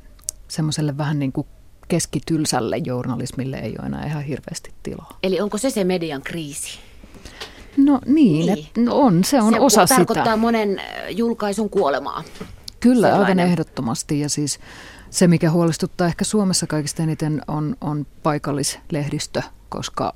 semmoiselle 0.47 0.97
vähän 0.97 1.19
niin 1.19 1.31
kuin 1.31 1.47
keskitylsälle 1.87 2.77
journalismille 2.77 3.57
ei 3.57 3.75
ole 3.79 3.85
enää 3.85 4.05
ihan 4.05 4.23
hirveästi 4.23 4.73
tilaa. 4.83 5.19
Eli 5.23 5.41
onko 5.41 5.57
se 5.57 5.69
se 5.69 5.83
median 5.83 6.21
kriisi? 6.21 6.79
No 7.77 7.99
niin, 8.05 8.45
niin. 8.45 8.59
Et, 8.59 8.77
no 8.77 8.95
on, 8.95 9.23
se 9.23 9.41
on 9.41 9.53
se 9.53 9.59
osa 9.59 9.87
sitä. 9.87 9.87
Se 9.87 9.95
tarkoittaa 9.95 10.37
monen 10.37 10.81
julkaisun 11.09 11.69
kuolemaa. 11.69 12.23
Kyllä, 12.79 13.07
Sellainen. 13.07 13.39
aivan 13.39 13.51
ehdottomasti 13.51 14.19
ja 14.19 14.29
siis 14.29 14.59
se, 15.09 15.27
mikä 15.27 15.51
huolestuttaa 15.51 16.07
ehkä 16.07 16.25
Suomessa 16.25 16.67
kaikista 16.67 17.03
eniten, 17.03 17.41
on, 17.47 17.75
on 17.81 18.07
paikallislehdistö, 18.23 19.41
koska 19.69 20.15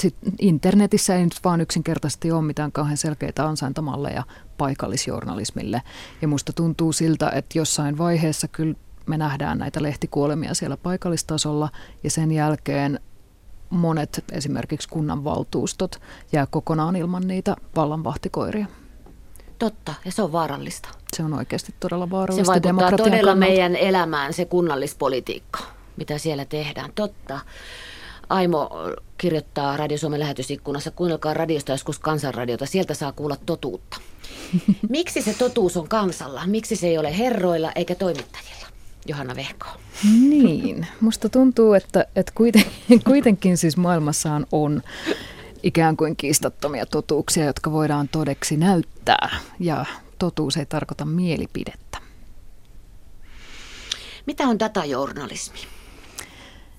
sit 0.00 0.14
internetissä 0.38 1.14
ei 1.14 1.24
nyt 1.24 1.40
vaan 1.44 1.60
yksinkertaisesti 1.60 2.32
ole 2.32 2.42
mitään 2.42 2.72
kauhean 2.72 2.96
selkeitä 2.96 3.46
ansaintamalleja 3.46 4.22
paikallisjournalismille. 4.58 5.82
Ja 6.22 6.28
musta 6.28 6.52
tuntuu 6.52 6.92
siltä, 6.92 7.30
että 7.30 7.58
jossain 7.58 7.98
vaiheessa 7.98 8.48
kyllä 8.48 8.74
me 9.06 9.18
nähdään 9.18 9.58
näitä 9.58 9.82
lehtikuolemia 9.82 10.54
siellä 10.54 10.76
paikallistasolla 10.76 11.68
ja 12.04 12.10
sen 12.10 12.32
jälkeen 12.32 13.00
monet 13.70 14.24
esimerkiksi 14.32 14.88
kunnanvaltuustot 14.88 16.00
jää 16.32 16.46
kokonaan 16.46 16.96
ilman 16.96 17.28
niitä 17.28 17.56
vallanvahtikoiria. 17.76 18.66
Totta, 19.58 19.94
ja 20.04 20.12
se 20.12 20.22
on 20.22 20.32
vaarallista. 20.32 20.88
Se 21.16 21.22
on 21.22 21.34
oikeasti 21.34 21.74
todella 21.80 22.10
vaarallista 22.10 22.54
Se 22.54 22.62
vaikuttaa 22.62 22.90
todella 22.90 23.16
kannalta. 23.16 23.36
meidän 23.36 23.76
elämään, 23.76 24.32
se 24.32 24.44
kunnallispolitiikka, 24.44 25.58
mitä 25.96 26.18
siellä 26.18 26.44
tehdään. 26.44 26.90
Totta. 26.94 27.40
Aimo 28.28 28.70
kirjoittaa 29.18 29.76
Radio 29.76 29.98
Suomen 29.98 30.20
lähetysikkunassa, 30.20 30.90
kuunnelkaa 30.90 31.34
radiosta 31.34 31.72
joskus 31.72 31.98
kansanradiota, 31.98 32.66
sieltä 32.66 32.94
saa 32.94 33.12
kuulla 33.12 33.36
totuutta. 33.46 33.96
Miksi 34.88 35.22
se 35.22 35.34
totuus 35.34 35.76
on 35.76 35.88
kansalla? 35.88 36.42
Miksi 36.46 36.76
se 36.76 36.86
ei 36.86 36.98
ole 36.98 37.18
herroilla 37.18 37.72
eikä 37.74 37.94
toimittajilla? 37.94 38.66
Johanna 39.06 39.36
Vehko. 39.36 39.66
Niin, 40.20 40.86
musta 41.00 41.28
tuntuu, 41.28 41.74
että, 41.74 42.06
että 42.16 42.32
kuitenkin, 42.34 43.02
kuitenkin 43.04 43.56
siis 43.56 43.76
maailmassaan 43.76 44.46
on 44.52 44.82
ikään 45.62 45.96
kuin 45.96 46.16
kiistattomia 46.16 46.86
totuuksia, 46.86 47.44
jotka 47.44 47.72
voidaan 47.72 48.08
todeksi 48.08 48.56
näyttää. 48.56 49.38
Ja 49.60 49.84
totuus 50.18 50.56
ei 50.56 50.66
tarkoita 50.66 51.04
mielipidettä. 51.04 51.98
Mitä 54.26 54.48
on 54.48 54.58
datajournalismi? 54.58 55.58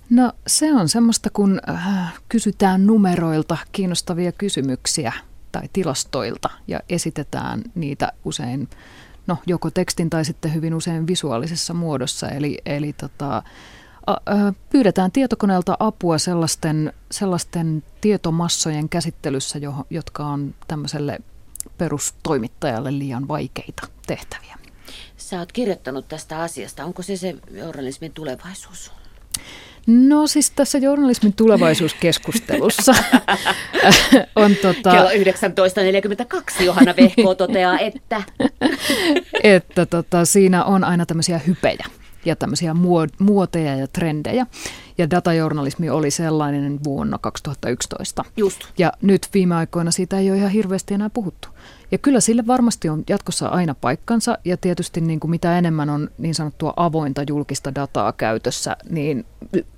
No 0.09 0.33
se 0.47 0.73
on 0.73 0.89
semmoista, 0.89 1.29
kun 1.29 1.59
äh, 1.69 2.13
kysytään 2.29 2.85
numeroilta 2.85 3.57
kiinnostavia 3.71 4.31
kysymyksiä 4.31 5.13
tai 5.51 5.69
tilastoilta 5.73 6.49
ja 6.67 6.79
esitetään 6.89 7.61
niitä 7.75 8.11
usein 8.25 8.69
no, 9.27 9.37
joko 9.45 9.71
tekstin 9.71 10.09
tai 10.09 10.25
sitten 10.25 10.53
hyvin 10.53 10.73
usein 10.73 11.07
visuaalisessa 11.07 11.73
muodossa. 11.73 12.29
Eli, 12.29 12.57
eli 12.65 12.93
tota, 12.93 13.43
pyydetään 14.69 15.11
tietokoneelta 15.11 15.77
apua 15.79 16.17
sellaisten, 16.17 16.93
sellaisten 17.11 17.83
tietomassojen 18.01 18.89
käsittelyssä, 18.89 19.59
jotka 19.89 20.25
on 20.25 20.55
tämmöiselle 20.67 21.19
perustoimittajalle 21.77 22.99
liian 22.99 23.27
vaikeita 23.27 23.87
tehtäviä. 24.07 24.55
Sä 25.17 25.39
oot 25.39 25.51
kirjoittanut 25.51 26.07
tästä 26.07 26.39
asiasta. 26.39 26.85
Onko 26.85 27.01
se 27.01 27.17
se 27.17 27.35
journalismin 27.51 28.11
tulevaisuus? 28.11 28.91
No 29.87 30.27
siis 30.27 30.51
tässä 30.51 30.77
journalismin 30.77 31.33
tulevaisuuskeskustelussa 31.33 32.95
on 34.35 34.55
tota... 34.61 34.91
Kello 34.91 35.09
19.42 35.09 36.63
Johanna 36.63 36.95
Vehko 36.95 37.35
toteaa, 37.35 37.79
että... 37.79 38.23
että 39.43 39.85
tota, 39.85 40.25
siinä 40.25 40.63
on 40.63 40.83
aina 40.83 41.05
tämmöisiä 41.05 41.37
hypejä 41.47 41.85
ja 42.25 42.35
tämmöisiä 42.35 42.75
muoteja 43.19 43.75
ja 43.75 43.87
trendejä. 43.87 44.47
Ja 44.97 45.09
datajournalismi 45.09 45.89
oli 45.89 46.11
sellainen 46.11 46.79
vuonna 46.83 47.17
2011. 47.17 48.23
Just. 48.37 48.59
Ja 48.77 48.93
nyt 49.01 49.27
viime 49.33 49.55
aikoina 49.55 49.91
siitä 49.91 50.17
ei 50.17 50.29
ole 50.29 50.37
ihan 50.37 50.51
hirveästi 50.51 50.93
enää 50.93 51.09
puhuttu. 51.09 51.49
Ja 51.91 51.97
kyllä 51.97 52.19
sille 52.19 52.47
varmasti 52.47 52.89
on 52.89 53.03
jatkossa 53.09 53.47
aina 53.47 53.75
paikkansa 53.81 54.37
ja 54.45 54.57
tietysti 54.57 55.01
niin 55.01 55.19
kuin 55.19 55.31
mitä 55.31 55.57
enemmän 55.57 55.89
on 55.89 56.09
niin 56.17 56.35
sanottua 56.35 56.73
avointa 56.75 57.23
julkista 57.27 57.75
dataa 57.75 58.11
käytössä, 58.11 58.77
niin 58.89 59.25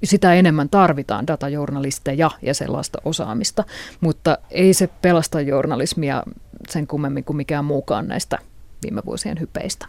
sitä 0.03 0.33
enemmän 0.33 0.69
tarvitaan 0.69 1.27
datajournalisteja 1.27 2.31
ja 2.41 2.53
sellaista 2.53 3.01
osaamista, 3.05 3.63
mutta 4.01 4.37
ei 4.51 4.73
se 4.73 4.89
pelasta 5.01 5.41
journalismia 5.41 6.23
sen 6.69 6.87
kummemmin 6.87 7.23
kuin 7.23 7.37
mikään 7.37 7.65
muukaan 7.65 8.07
näistä 8.07 8.37
viime 8.83 9.01
vuosien 9.05 9.39
hypeistä. 9.39 9.85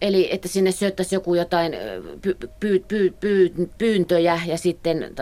Eli 0.00 0.28
että 0.32 0.48
sinne 0.48 0.72
syöttäisi 0.72 1.14
joku 1.14 1.34
jotain 1.34 1.72
py, 2.22 2.36
py, 2.60 2.84
py, 2.88 3.14
py, 3.20 3.52
pyyntöjä 3.78 4.40
ja 4.46 4.58
sitten 4.58 5.14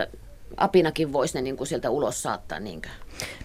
apinakin 0.57 1.13
voisi 1.13 1.35
ne 1.35 1.41
niin 1.41 1.57
kuin 1.57 1.67
sieltä 1.67 1.89
ulos 1.89 2.23
saattaa. 2.23 2.59
Niinkö? 2.59 2.89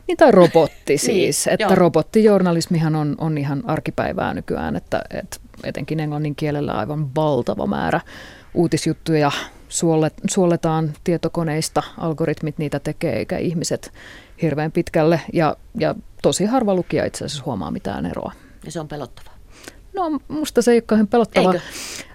Niin 0.08 0.16
tai 0.16 0.30
robotti 0.30 0.74
niin, 0.88 0.98
siis. 0.98 1.46
niin, 1.46 1.54
että 1.54 1.64
joo. 1.64 1.74
robottijournalismihan 1.74 2.94
on, 2.94 3.14
on 3.18 3.38
ihan 3.38 3.62
arkipäivää 3.66 4.34
nykyään, 4.34 4.76
että, 4.76 5.02
että 5.10 5.36
etenkin 5.64 6.00
englannin 6.00 6.34
kielellä 6.34 6.72
aivan 6.72 7.14
valtava 7.14 7.66
määrä 7.66 8.00
uutisjuttuja 8.54 9.32
suolet, 9.68 10.14
suoletaan 10.30 10.92
tietokoneista, 11.04 11.82
algoritmit 11.98 12.58
niitä 12.58 12.80
tekee 12.80 13.16
eikä 13.16 13.38
ihmiset 13.38 13.92
hirveän 14.42 14.72
pitkälle 14.72 15.20
ja, 15.32 15.56
ja 15.78 15.94
tosi 16.22 16.44
harva 16.44 16.74
lukija 16.74 17.04
itse 17.04 17.24
asiassa 17.24 17.44
huomaa 17.46 17.70
mitään 17.70 18.06
eroa. 18.06 18.32
Ja 18.64 18.72
se 18.72 18.80
on 18.80 18.88
pelottavaa. 18.88 19.33
No 19.94 20.20
musta 20.28 20.62
se 20.62 20.70
ei 20.70 20.76
ole 20.76 20.82
kauhean 20.82 21.08
pelottavaa. 21.08 21.52
Eikö? 21.52 21.64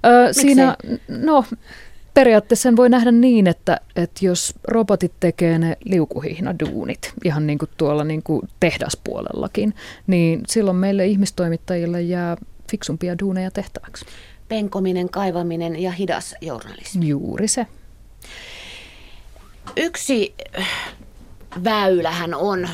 Ö, 0.05 0.33
siinä, 0.33 0.75
no 1.07 1.45
periaatteessa 2.13 2.63
sen 2.63 2.77
voi 2.77 2.89
nähdä 2.89 3.11
niin, 3.11 3.47
että, 3.47 3.81
että 3.95 4.25
jos 4.25 4.53
robotit 4.67 5.13
tekee 5.19 5.59
ne 5.59 5.77
liukuhihnaduunit, 5.85 7.13
ihan 7.25 7.47
niin 7.47 7.59
kuin 7.59 7.69
tuolla 7.77 8.03
niin 8.03 8.23
kuin 8.23 8.41
tehdaspuolellakin, 8.59 9.73
niin 10.07 10.41
silloin 10.47 10.77
meille 10.77 11.05
ihmistoimittajille 11.05 12.01
jää 12.01 12.37
fiksumpia 12.71 13.19
duuneja 13.19 13.51
tehtäväksi. 13.51 14.05
Penkominen, 14.47 15.09
kaivaminen 15.09 15.81
ja 15.81 15.91
hidas 15.91 16.35
journalismi. 16.41 17.07
Juuri 17.07 17.47
se. 17.47 17.67
Yksi 19.77 20.33
väylähän 21.63 22.33
on 22.33 22.69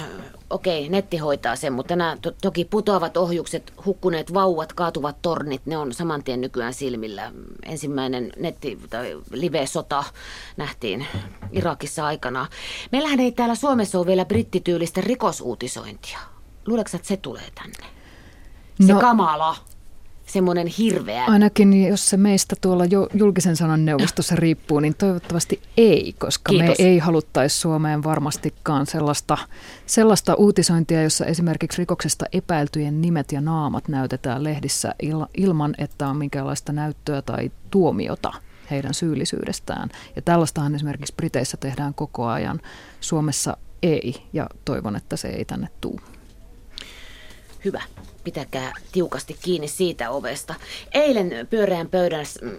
okei, 0.49 0.89
netti 0.89 1.17
hoitaa 1.17 1.55
sen, 1.55 1.73
mutta 1.73 1.95
nämä 1.95 2.17
to- 2.21 2.31
toki 2.41 2.65
putoavat 2.65 3.17
ohjukset, 3.17 3.73
hukkuneet 3.85 4.33
vauvat, 4.33 4.73
kaatuvat 4.73 5.21
tornit, 5.21 5.65
ne 5.65 5.77
on 5.77 5.93
saman 5.93 6.23
tien 6.23 6.41
nykyään 6.41 6.73
silmillä. 6.73 7.31
Ensimmäinen 7.65 8.31
netti- 8.37 8.79
tai 8.89 9.17
live-sota 9.31 10.03
nähtiin 10.57 11.07
Irakissa 11.51 12.05
aikana. 12.05 12.47
Meillähän 12.91 13.19
ei 13.19 13.31
täällä 13.31 13.55
Suomessa 13.55 13.97
ole 13.99 14.07
vielä 14.07 14.25
brittityylistä 14.25 15.01
rikosuutisointia. 15.01 16.19
Luuleeko 16.67 16.89
että 16.95 17.07
se 17.07 17.17
tulee 17.17 17.51
tänne? 17.55 17.85
Se 18.87 18.93
no, 18.93 18.99
kamala 18.99 19.55
semmoinen 20.25 20.67
hirveä. 20.67 21.25
Ainakin 21.25 21.87
jos 21.87 22.09
se 22.09 22.17
meistä 22.17 22.55
tuolla 22.61 22.83
julkisen 23.13 23.55
sanan 23.55 23.85
neuvostossa 23.85 24.35
riippuu, 24.35 24.79
niin 24.79 24.95
toivottavasti 24.95 25.61
ei, 25.77 26.15
koska 26.19 26.49
Kiitos. 26.49 26.67
me 26.67 26.85
ei 26.85 26.99
haluttaisi 26.99 27.59
Suomeen 27.59 28.03
varmastikaan 28.03 28.85
sellaista, 28.85 29.37
sellaista 29.85 30.33
uutisointia, 30.33 31.03
jossa 31.03 31.25
esimerkiksi 31.25 31.77
rikoksesta 31.77 32.25
epäiltyjen 32.33 33.01
nimet 33.01 33.31
ja 33.31 33.41
naamat 33.41 33.87
näytetään 33.87 34.43
lehdissä 34.43 34.95
il, 35.01 35.25
ilman, 35.37 35.75
että 35.77 36.07
on 36.07 36.17
minkäänlaista 36.17 36.71
näyttöä 36.71 37.21
tai 37.21 37.51
tuomiota 37.71 38.33
heidän 38.71 38.93
syyllisyydestään. 38.93 39.89
Ja 40.15 40.21
tällaistahan 40.21 40.75
esimerkiksi 40.75 41.13
Briteissä 41.17 41.57
tehdään 41.57 41.93
koko 41.93 42.25
ajan. 42.25 42.61
Suomessa 43.01 43.57
ei, 43.83 44.15
ja 44.33 44.49
toivon, 44.65 44.95
että 44.95 45.15
se 45.17 45.27
ei 45.27 45.45
tänne 45.45 45.67
tule. 45.81 46.01
Hyvä 47.65 47.81
pitäkää 48.25 48.73
tiukasti 48.91 49.37
kiinni 49.41 49.67
siitä 49.67 50.09
ovesta. 50.09 50.55
Eilen 50.93 51.47
pyöreän 51.49 51.89
pöydän 51.89 52.25
mm, 52.41 52.51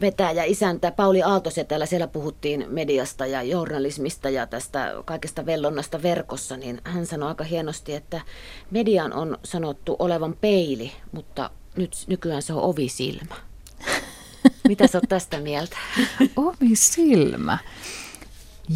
vetäjä 0.00 0.44
isäntä 0.44 0.90
Pauli 0.90 1.22
Aaltosetällä, 1.22 1.86
siellä 1.86 2.06
puhuttiin 2.06 2.66
mediasta 2.68 3.26
ja 3.26 3.42
journalismista 3.42 4.30
ja 4.30 4.46
tästä 4.46 4.94
kaikesta 5.04 5.46
vellonnasta 5.46 6.02
verkossa, 6.02 6.56
niin 6.56 6.80
hän 6.84 7.06
sanoi 7.06 7.28
aika 7.28 7.44
hienosti, 7.44 7.94
että 7.94 8.20
median 8.70 9.12
on 9.12 9.38
sanottu 9.44 9.96
olevan 9.98 10.36
peili, 10.40 10.92
mutta 11.12 11.50
nyt 11.76 11.96
nykyään 12.06 12.42
se 12.42 12.52
on 12.52 12.62
ovisilmä. 12.62 13.34
Mitä 14.68 14.86
sä 14.86 14.98
oot 14.98 15.08
tästä 15.08 15.40
mieltä? 15.40 15.76
Ovisilmä. 16.36 17.58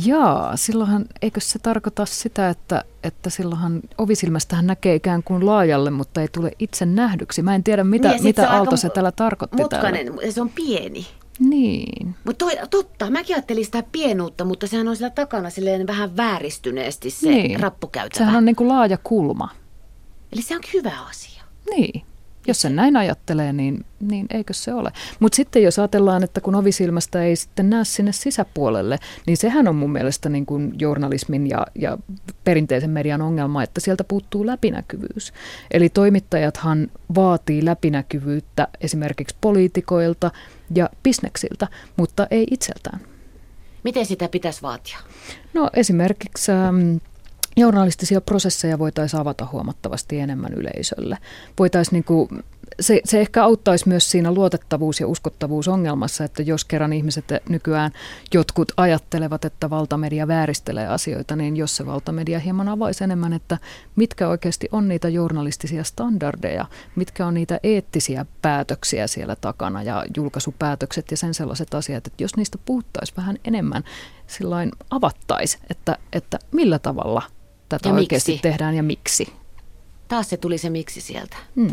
Jaa, 0.05 0.57
silloinhan, 0.57 1.05
eikö 1.23 1.41
se 1.41 1.59
tarkoita 1.59 2.07
sitä, 2.07 2.49
että, 2.49 2.85
että 3.03 3.31
silloinhan 3.31 3.81
ovisilmästähän 3.99 4.67
näkee 4.67 4.95
ikään 4.95 5.23
kuin 5.23 5.47
laajalle, 5.47 5.91
mutta 5.91 6.21
ei 6.21 6.29
tule 6.29 6.53
itse 6.59 6.87
nähdyksi. 6.87 7.43
Mä 7.43 7.55
en 7.55 7.65
tiedä, 7.65 7.85
mitä, 7.85 8.09
niin 8.09 8.23
mitä 8.23 8.51
Aalto 8.51 8.77
se 8.77 8.91
tällä 8.91 9.13
tarkoitti 9.13 9.57
mutkainen, 9.57 10.07
täällä. 10.07 10.33
se 10.33 10.41
on 10.41 10.51
pieni. 10.51 11.07
Niin. 11.39 12.15
Mutta 12.25 12.47
totta, 12.71 13.11
mäkin 13.11 13.37
ajattelin 13.37 13.65
sitä 13.65 13.83
pienuutta, 13.93 14.45
mutta 14.45 14.67
sehän 14.67 14.89
on 14.89 14.97
sillä 14.97 15.11
takana 15.11 15.51
silleen 15.51 15.87
vähän 15.87 16.17
vääristyneesti 16.17 17.11
se 17.11 17.29
niin. 17.29 17.61
rappukäytävä. 17.61 18.19
Sehän 18.19 18.37
on 18.37 18.45
niin 18.45 18.57
kuin 18.57 18.69
laaja 18.69 18.99
kulma. 19.05 19.49
Eli 20.33 20.43
se 20.43 20.57
on 20.57 20.63
hyvä 20.75 20.93
asia. 21.11 21.43
Niin. 21.71 22.03
Jos 22.47 22.61
sen 22.61 22.77
näin 22.77 22.97
ajattelee, 22.97 23.53
niin, 23.53 23.85
niin 24.01 24.27
eikö 24.31 24.53
se 24.53 24.75
ole. 24.75 24.93
Mutta 25.21 25.37
sitten 25.37 25.63
jos 25.63 25.79
ajatellaan, 25.79 26.25
että 26.25 26.41
kun 26.41 26.55
ovisilmästä 26.55 27.23
ei 27.23 27.37
sitten 27.37 27.71
näe 27.71 27.85
sinne 27.85 28.13
sisäpuolelle, 28.13 28.99
niin 29.27 29.37
sehän 29.37 29.69
on 29.69 29.77
mun 29.77 29.93
mielestä 29.93 30.29
niin 30.29 30.47
kuin 30.47 30.73
journalismin 30.79 31.47
ja, 31.47 31.67
ja 31.75 31.99
perinteisen 32.45 32.91
median 32.91 33.23
ongelma, 33.23 33.63
että 33.63 33.81
sieltä 33.81 34.05
puuttuu 34.05 34.47
läpinäkyvyys. 34.47 35.33
Eli 35.71 35.89
toimittajathan 35.89 36.89
vaatii 37.15 37.65
läpinäkyvyyttä 37.65 38.69
esimerkiksi 38.81 39.37
poliitikoilta 39.41 40.31
ja 40.75 40.91
bisneksiltä, 41.03 41.69
mutta 41.97 42.27
ei 42.31 42.47
itseltään. 42.51 43.01
Miten 43.85 44.07
sitä 44.07 44.29
pitäisi 44.29 44.63
vaatia? 44.63 44.99
No 45.55 45.71
esimerkiksi... 45.75 46.53
Ähm, 46.53 46.97
journalistisia 47.57 48.21
prosesseja 48.21 48.79
voitaisiin 48.79 49.21
avata 49.21 49.47
huomattavasti 49.53 50.19
enemmän 50.19 50.55
yleisölle. 50.55 51.19
Voitaisiin 51.59 51.93
niin 51.93 52.05
kuin, 52.05 52.29
se, 52.81 53.01
se 53.05 53.21
ehkä 53.21 53.45
auttaisi 53.45 53.89
myös 53.89 54.11
siinä 54.11 54.33
luotettavuus- 54.35 55.01
ja 55.01 55.07
uskottavuusongelmassa, 55.07 56.25
että 56.25 56.43
jos 56.43 56.65
kerran 56.65 56.93
ihmiset 56.93 57.25
nykyään 57.49 57.93
jotkut 58.35 58.73
ajattelevat, 58.77 59.45
että 59.45 59.71
valtamedia 59.71 60.29
vääristelee 60.29 60.87
asioita, 60.87 61.37
niin 61.37 61.57
jos 61.57 61.77
se 61.77 61.87
valtamedia 61.87 62.39
hieman 62.39 62.69
avaisi 62.69 63.05
enemmän, 63.05 63.33
että 63.33 63.59
mitkä 63.97 64.29
oikeasti 64.29 64.69
on 64.73 64.89
niitä 64.89 65.09
journalistisia 65.09 65.85
standardeja, 65.85 66.67
mitkä 66.97 67.27
on 67.27 67.35
niitä 67.35 67.61
eettisiä 67.63 68.27
päätöksiä 68.43 69.07
siellä 69.07 69.37
takana 69.37 69.83
ja 69.83 70.05
julkaisupäätökset 70.17 71.11
ja 71.11 71.17
sen 71.17 71.35
sellaiset 71.35 71.75
asiat, 71.75 72.07
että 72.07 72.25
jos 72.25 72.37
niistä 72.37 72.59
puhuttaisiin 72.65 73.17
vähän 73.17 73.39
enemmän, 73.45 73.85
silloin 74.27 74.73
avattaisi, 74.91 75.59
että, 75.71 75.99
että 76.13 76.39
millä 76.53 76.79
tavalla 76.79 77.23
tätä 77.79 77.89
ja 77.89 77.95
oikeasti 77.95 78.33
miksi? 78.33 78.43
tehdään 78.43 78.75
ja 78.75 78.83
miksi. 78.83 79.33
Taas 80.09 80.31
se 80.31 80.37
tuli 80.37 80.59
se 80.59 80.71
miksi 80.71 81.01
sieltä. 81.01 81.37
Hmm. 81.57 81.73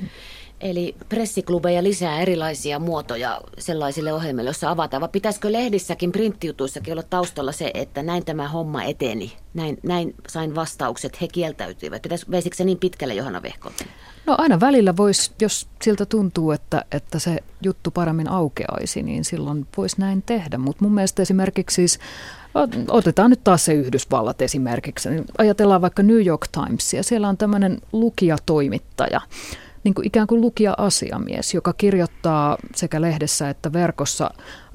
Eli 0.61 0.95
pressiklubeja 1.09 1.83
lisää 1.83 2.21
erilaisia 2.21 2.79
muotoja 2.79 3.41
sellaisille 3.57 4.13
ohjelmille, 4.13 4.47
joissa 4.47 4.69
avataan. 4.71 5.01
Vai 5.01 5.09
pitäisikö 5.11 5.51
lehdissäkin, 5.51 6.11
printtijutuissakin 6.11 6.93
olla 6.93 7.03
taustalla 7.03 7.51
se, 7.51 7.71
että 7.73 8.03
näin 8.03 8.25
tämä 8.25 8.47
homma 8.47 8.83
eteni, 8.83 9.33
näin, 9.53 9.77
näin 9.83 10.15
sain 10.27 10.55
vastaukset, 10.55 11.21
he 11.21 11.27
kieltäytyivät. 11.27 12.01
Pitäis, 12.01 12.31
veisikö 12.31 12.55
se 12.55 12.63
niin 12.63 12.77
pitkälle 12.77 13.13
Johanna 13.13 13.41
Vehkonen? 13.41 13.79
No 14.25 14.35
aina 14.37 14.59
välillä 14.59 14.97
voisi, 14.97 15.31
jos 15.41 15.67
siltä 15.81 16.05
tuntuu, 16.05 16.51
että, 16.51 16.85
että 16.91 17.19
se 17.19 17.37
juttu 17.63 17.91
paremmin 17.91 18.29
aukeaisi, 18.29 19.03
niin 19.03 19.25
silloin 19.25 19.67
voisi 19.77 19.99
näin 19.99 20.21
tehdä. 20.25 20.57
Mutta 20.57 20.83
mun 20.83 20.93
mielestä 20.93 21.21
esimerkiksi 21.21 21.75
siis 21.75 21.99
Otetaan 22.87 23.29
nyt 23.29 23.43
taas 23.43 23.65
se 23.65 23.73
Yhdysvallat 23.73 24.41
esimerkiksi. 24.41 25.09
Ajatellaan 25.37 25.81
vaikka 25.81 26.03
New 26.03 26.25
York 26.25 26.47
Timesia. 26.51 27.03
Siellä 27.03 27.29
on 27.29 27.37
tämmöinen 27.37 27.81
lukijatoimittaja, 27.91 29.21
niin 29.83 29.93
kuin 29.93 30.07
ikään 30.07 30.27
kuin 30.27 30.41
lukija-asiamies, 30.41 31.53
joka 31.53 31.73
kirjoittaa 31.73 32.57
sekä 32.75 33.01
lehdessä 33.01 33.49
että 33.49 33.73
verkossa 33.73 34.31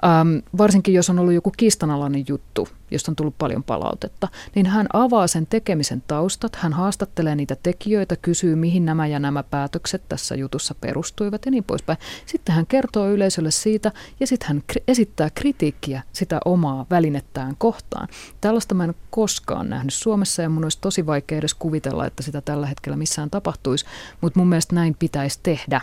ähm, 0.07 0.37
varsinkin 0.59 0.95
jos 0.95 1.11
on 1.11 1.19
ollut 1.19 1.35
joku 1.35 1.53
kiistanalainen 1.57 2.25
juttu, 2.29 2.69
josta 2.91 3.13
on 3.13 3.17
tullut 3.17 3.35
paljon 3.39 3.63
palautetta, 3.63 4.29
niin 4.55 4.67
hän 4.67 4.87
avaa 4.93 5.27
sen 5.27 5.47
tekemisen 5.47 6.03
taustat, 6.07 6.57
hän 6.57 6.73
haastattelee 6.73 7.35
niitä 7.35 7.57
tekijöitä, 7.63 8.17
kysyy 8.17 8.57
mihin 8.57 8.85
nämä 8.85 9.07
ja 9.07 9.19
nämä 9.19 9.43
päätökset 9.43 10.03
tässä 10.09 10.35
jutussa 10.35 10.75
perustuivat 10.81 11.45
ja 11.45 11.51
niin 11.51 11.65
poispäin. 11.65 11.99
Sitten 12.27 12.55
hän 12.55 12.67
kertoo 12.67 13.11
yleisölle 13.11 13.51
siitä 13.51 13.93
ja 14.21 14.27
sitten 14.27 14.49
hän 14.49 14.63
esittää 14.89 15.31
kritiikkiä 15.31 16.03
sitä 16.13 16.41
omaa 16.45 16.87
välinettään 16.91 17.55
kohtaan. 17.59 18.09
Tällaista 18.41 18.75
mä 18.75 18.85
en 18.85 18.95
koskaan 19.11 19.71
nähnyt 19.71 19.95
Suomessa 19.95 20.43
ja 20.43 20.49
mun 20.49 20.65
olisi 20.65 20.79
tosi 20.81 21.07
vaikea 21.07 21.39
edes 21.39 21.55
kuvitella, 21.55 22.07
että 22.07 22.23
sitä 22.23 22.41
tällä 22.41 22.67
hetkellä 22.67 22.97
missään 22.97 23.31
tapahtuisi, 23.31 23.87
mutta 24.21 24.41
mun 24.41 24.49
mielestä 24.49 24.75
näin 24.75 24.97
pitäisi 24.99 25.39
tehdä. 25.43 25.81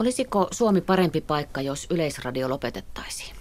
Olisiko 0.00 0.48
Suomi 0.50 0.80
parempi 0.80 1.20
paikka, 1.20 1.62
jos 1.62 1.86
yleisradio 1.90 2.48
lopetettaisiin? 2.48 3.36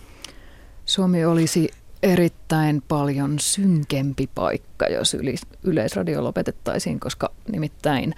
Suomi 0.85 1.25
olisi 1.25 1.69
erittäin 2.03 2.83
paljon 2.87 3.39
synkempi 3.39 4.29
paikka, 4.35 4.87
jos 4.87 5.17
yleisradio 5.63 6.23
lopetettaisiin, 6.23 6.99
koska 6.99 7.31
nimittäin 7.51 8.13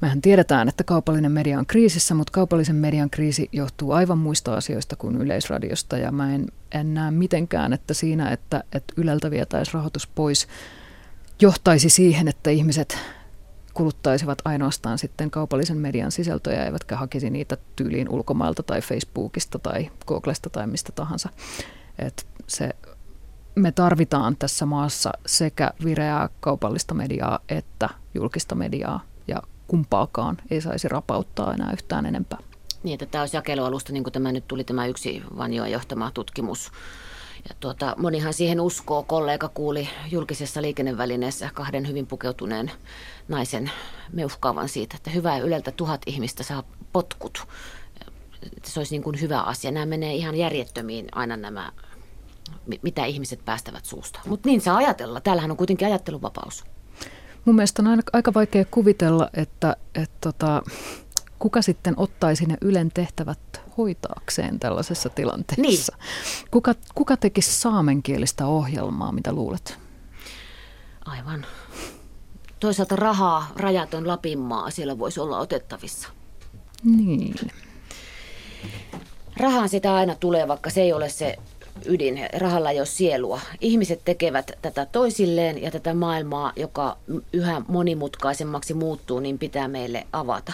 mehän 0.00 0.22
tiedetään, 0.22 0.68
että 0.68 0.84
kaupallinen 0.84 1.32
media 1.32 1.58
on 1.58 1.66
kriisissä, 1.66 2.14
mutta 2.14 2.30
kaupallisen 2.30 2.76
median 2.76 3.10
kriisi 3.10 3.48
johtuu 3.52 3.92
aivan 3.92 4.18
muista 4.18 4.54
asioista 4.54 4.96
kuin 4.96 5.16
yleisradiosta 5.16 5.98
ja 5.98 6.12
mä 6.12 6.34
en, 6.34 6.46
en 6.72 6.94
näe 6.94 7.10
mitenkään, 7.10 7.72
että 7.72 7.94
siinä, 7.94 8.30
että, 8.30 8.64
että 8.72 8.94
Yleltä 8.96 9.30
vietäisiin 9.30 9.74
rahoitus 9.74 10.06
pois, 10.06 10.48
johtaisi 11.40 11.88
siihen, 11.88 12.28
että 12.28 12.50
ihmiset 12.50 12.98
kuluttaisivat 13.76 14.38
ainoastaan 14.44 14.98
sitten 14.98 15.30
kaupallisen 15.30 15.76
median 15.76 16.12
sisältöjä, 16.12 16.64
eivätkä 16.64 16.96
hakisi 16.96 17.30
niitä 17.30 17.56
tyyliin 17.76 18.08
ulkomailta 18.08 18.62
tai 18.62 18.80
Facebookista 18.80 19.58
tai 19.58 19.90
Googlesta 20.06 20.50
tai 20.50 20.66
mistä 20.66 20.92
tahansa. 20.92 21.28
Et 21.98 22.26
se, 22.46 22.70
me 23.54 23.72
tarvitaan 23.72 24.36
tässä 24.36 24.66
maassa 24.66 25.12
sekä 25.26 25.70
vireää 25.84 26.28
kaupallista 26.40 26.94
mediaa 26.94 27.38
että 27.48 27.88
julkista 28.14 28.54
mediaa 28.54 29.00
ja 29.28 29.42
kumpaakaan 29.66 30.36
ei 30.50 30.60
saisi 30.60 30.88
rapauttaa 30.88 31.54
enää 31.54 31.72
yhtään 31.72 32.06
enempää. 32.06 32.38
Niin, 32.82 32.94
että 32.94 33.06
tämä 33.06 33.22
olisi 33.22 33.36
jakelualusta, 33.36 33.92
niin 33.92 34.02
kuin 34.02 34.12
tämä 34.12 34.32
nyt 34.32 34.48
tuli 34.48 34.64
tämä 34.64 34.86
yksi 34.86 35.22
Vanjoa 35.36 35.68
johtama 35.68 36.10
tutkimus. 36.10 36.72
Ja 37.48 37.54
tuota, 37.60 37.94
monihan 37.98 38.34
siihen 38.34 38.60
uskoo. 38.60 39.02
Kollega 39.02 39.48
kuuli 39.48 39.88
julkisessa 40.10 40.62
liikennevälineessä 40.62 41.50
kahden 41.54 41.88
hyvin 41.88 42.06
pukeutuneen 42.06 42.72
naisen 43.28 43.70
meuhkaavan 44.12 44.68
siitä, 44.68 44.96
että 44.96 45.10
hyvää 45.10 45.38
Yleltä 45.38 45.70
tuhat 45.70 46.02
ihmistä 46.06 46.42
saa 46.42 46.62
potkut. 46.92 47.46
Se 48.64 48.80
olisi 48.80 48.94
niin 48.94 49.02
kuin 49.02 49.20
hyvä 49.20 49.40
asia. 49.40 49.70
Nämä 49.70 49.86
menee 49.86 50.14
ihan 50.14 50.34
järjettömiin 50.34 51.06
aina 51.12 51.36
nämä, 51.36 51.72
mitä 52.82 53.04
ihmiset 53.04 53.44
päästävät 53.44 53.84
suusta. 53.84 54.20
Mutta 54.26 54.48
niin 54.48 54.60
saa 54.60 54.76
ajatella. 54.76 55.20
Täällähän 55.20 55.50
on 55.50 55.56
kuitenkin 55.56 55.88
ajatteluvapaus. 55.88 56.64
Mun 57.44 57.56
mielestä 57.56 57.82
on 57.82 58.02
aika 58.12 58.34
vaikea 58.34 58.64
kuvitella, 58.64 59.30
että, 59.34 59.76
että 59.94 60.16
tota, 60.20 60.62
kuka 61.38 61.62
sitten 61.62 61.94
ottaisi 61.96 62.46
ne 62.46 62.56
Ylen 62.60 62.90
tehtävät 62.94 63.38
hoitaakseen 63.78 64.60
tällaisessa 64.60 65.08
tilanteessa. 65.08 65.96
Niin. 65.96 66.06
Kuka, 66.50 66.74
kuka 66.94 67.16
tekisi 67.16 67.52
saamenkielistä 67.52 68.46
ohjelmaa, 68.46 69.12
mitä 69.12 69.32
luulet? 69.32 69.78
Aivan 71.04 71.46
toisaalta 72.60 72.96
rahaa 72.96 73.52
rajaton 73.56 74.08
Lapinmaa 74.08 74.70
siellä 74.70 74.98
voisi 74.98 75.20
olla 75.20 75.38
otettavissa. 75.38 76.08
Niin. 76.84 77.34
Rahaan 79.36 79.68
sitä 79.68 79.94
aina 79.94 80.14
tulee, 80.14 80.48
vaikka 80.48 80.70
se 80.70 80.80
ei 80.80 80.92
ole 80.92 81.08
se 81.08 81.36
ydin. 81.84 82.20
Rahalla 82.38 82.70
ei 82.70 82.80
ole 82.80 82.86
sielua. 82.86 83.40
Ihmiset 83.60 84.00
tekevät 84.04 84.50
tätä 84.62 84.86
toisilleen 84.86 85.62
ja 85.62 85.70
tätä 85.70 85.94
maailmaa, 85.94 86.52
joka 86.56 86.96
yhä 87.32 87.62
monimutkaisemmaksi 87.68 88.74
muuttuu, 88.74 89.20
niin 89.20 89.38
pitää 89.38 89.68
meille 89.68 90.06
avata. 90.12 90.52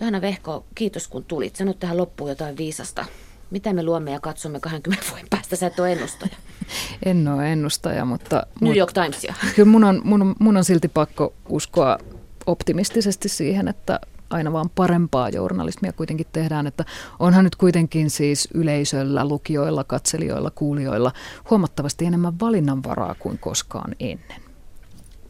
Johanna 0.00 0.20
Vehko, 0.20 0.64
kiitos 0.74 1.08
kun 1.08 1.24
tulit. 1.24 1.56
Sano 1.56 1.72
tähän 1.72 1.96
loppuun 1.96 2.30
jotain 2.30 2.56
viisasta. 2.56 3.04
Mitä 3.50 3.72
me 3.72 3.82
luomme 3.82 4.12
ja 4.12 4.20
katsomme 4.20 4.60
20 4.60 5.06
vuoden 5.10 5.26
päästä? 5.30 5.56
Sä 5.56 5.66
et 5.66 5.80
ole 5.80 5.92
ennustaja. 5.92 6.36
En 7.06 7.28
ole 7.28 7.52
ennustaja, 7.52 8.04
mutta... 8.04 8.46
New 8.60 8.76
York 8.76 8.92
Timesia. 8.92 9.34
Kyllä 9.56 9.70
mun 9.70 9.84
on, 9.84 10.00
mun, 10.04 10.22
on, 10.22 10.34
mun 10.38 10.56
on 10.56 10.64
silti 10.64 10.88
pakko 10.88 11.34
uskoa 11.48 11.98
optimistisesti 12.46 13.28
siihen, 13.28 13.68
että 13.68 14.00
aina 14.30 14.52
vaan 14.52 14.70
parempaa 14.70 15.28
journalismia 15.28 15.92
kuitenkin 15.92 16.26
tehdään, 16.32 16.66
että 16.66 16.84
onhan 17.18 17.44
nyt 17.44 17.56
kuitenkin 17.56 18.10
siis 18.10 18.48
yleisöllä, 18.54 19.28
lukijoilla, 19.28 19.84
katselijoilla, 19.84 20.50
kuulijoilla 20.50 21.12
huomattavasti 21.50 22.04
enemmän 22.04 22.40
valinnanvaraa 22.40 23.14
kuin 23.18 23.38
koskaan 23.38 23.94
ennen. 24.00 24.47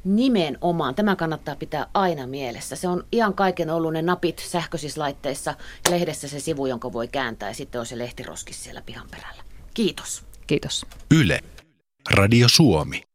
Nimenomaan. 0.05 0.95
Tämä 0.95 1.17
kannattaa 1.17 1.57
pitää 1.57 1.87
aina 1.95 2.27
mielessä. 2.27 2.77
Se 2.77 2.89
on 2.89 3.05
ihan 3.13 3.35
kaiken 3.35 3.71
ollut 3.71 3.93
ne 3.93 4.03
napit 4.03 4.39
sähköisissä 4.39 5.01
laitteissa 5.01 5.55
lehdessä 5.91 6.29
se 6.29 6.41
sivu, 6.41 6.67
jonka 6.67 6.93
voi 6.93 7.09
kääntää 7.09 7.49
ja 7.49 7.55
sitten 7.55 7.81
on 7.81 7.87
se 7.87 7.99
lehtiroskis 7.99 8.65
siellä 8.65 8.83
pihan 8.83 9.09
perällä. 9.11 9.43
Kiitos. 9.75 10.25
Kiitos. 10.47 10.87
Yle. 11.11 11.41
Radio 12.11 12.47
Suomi. 12.49 13.08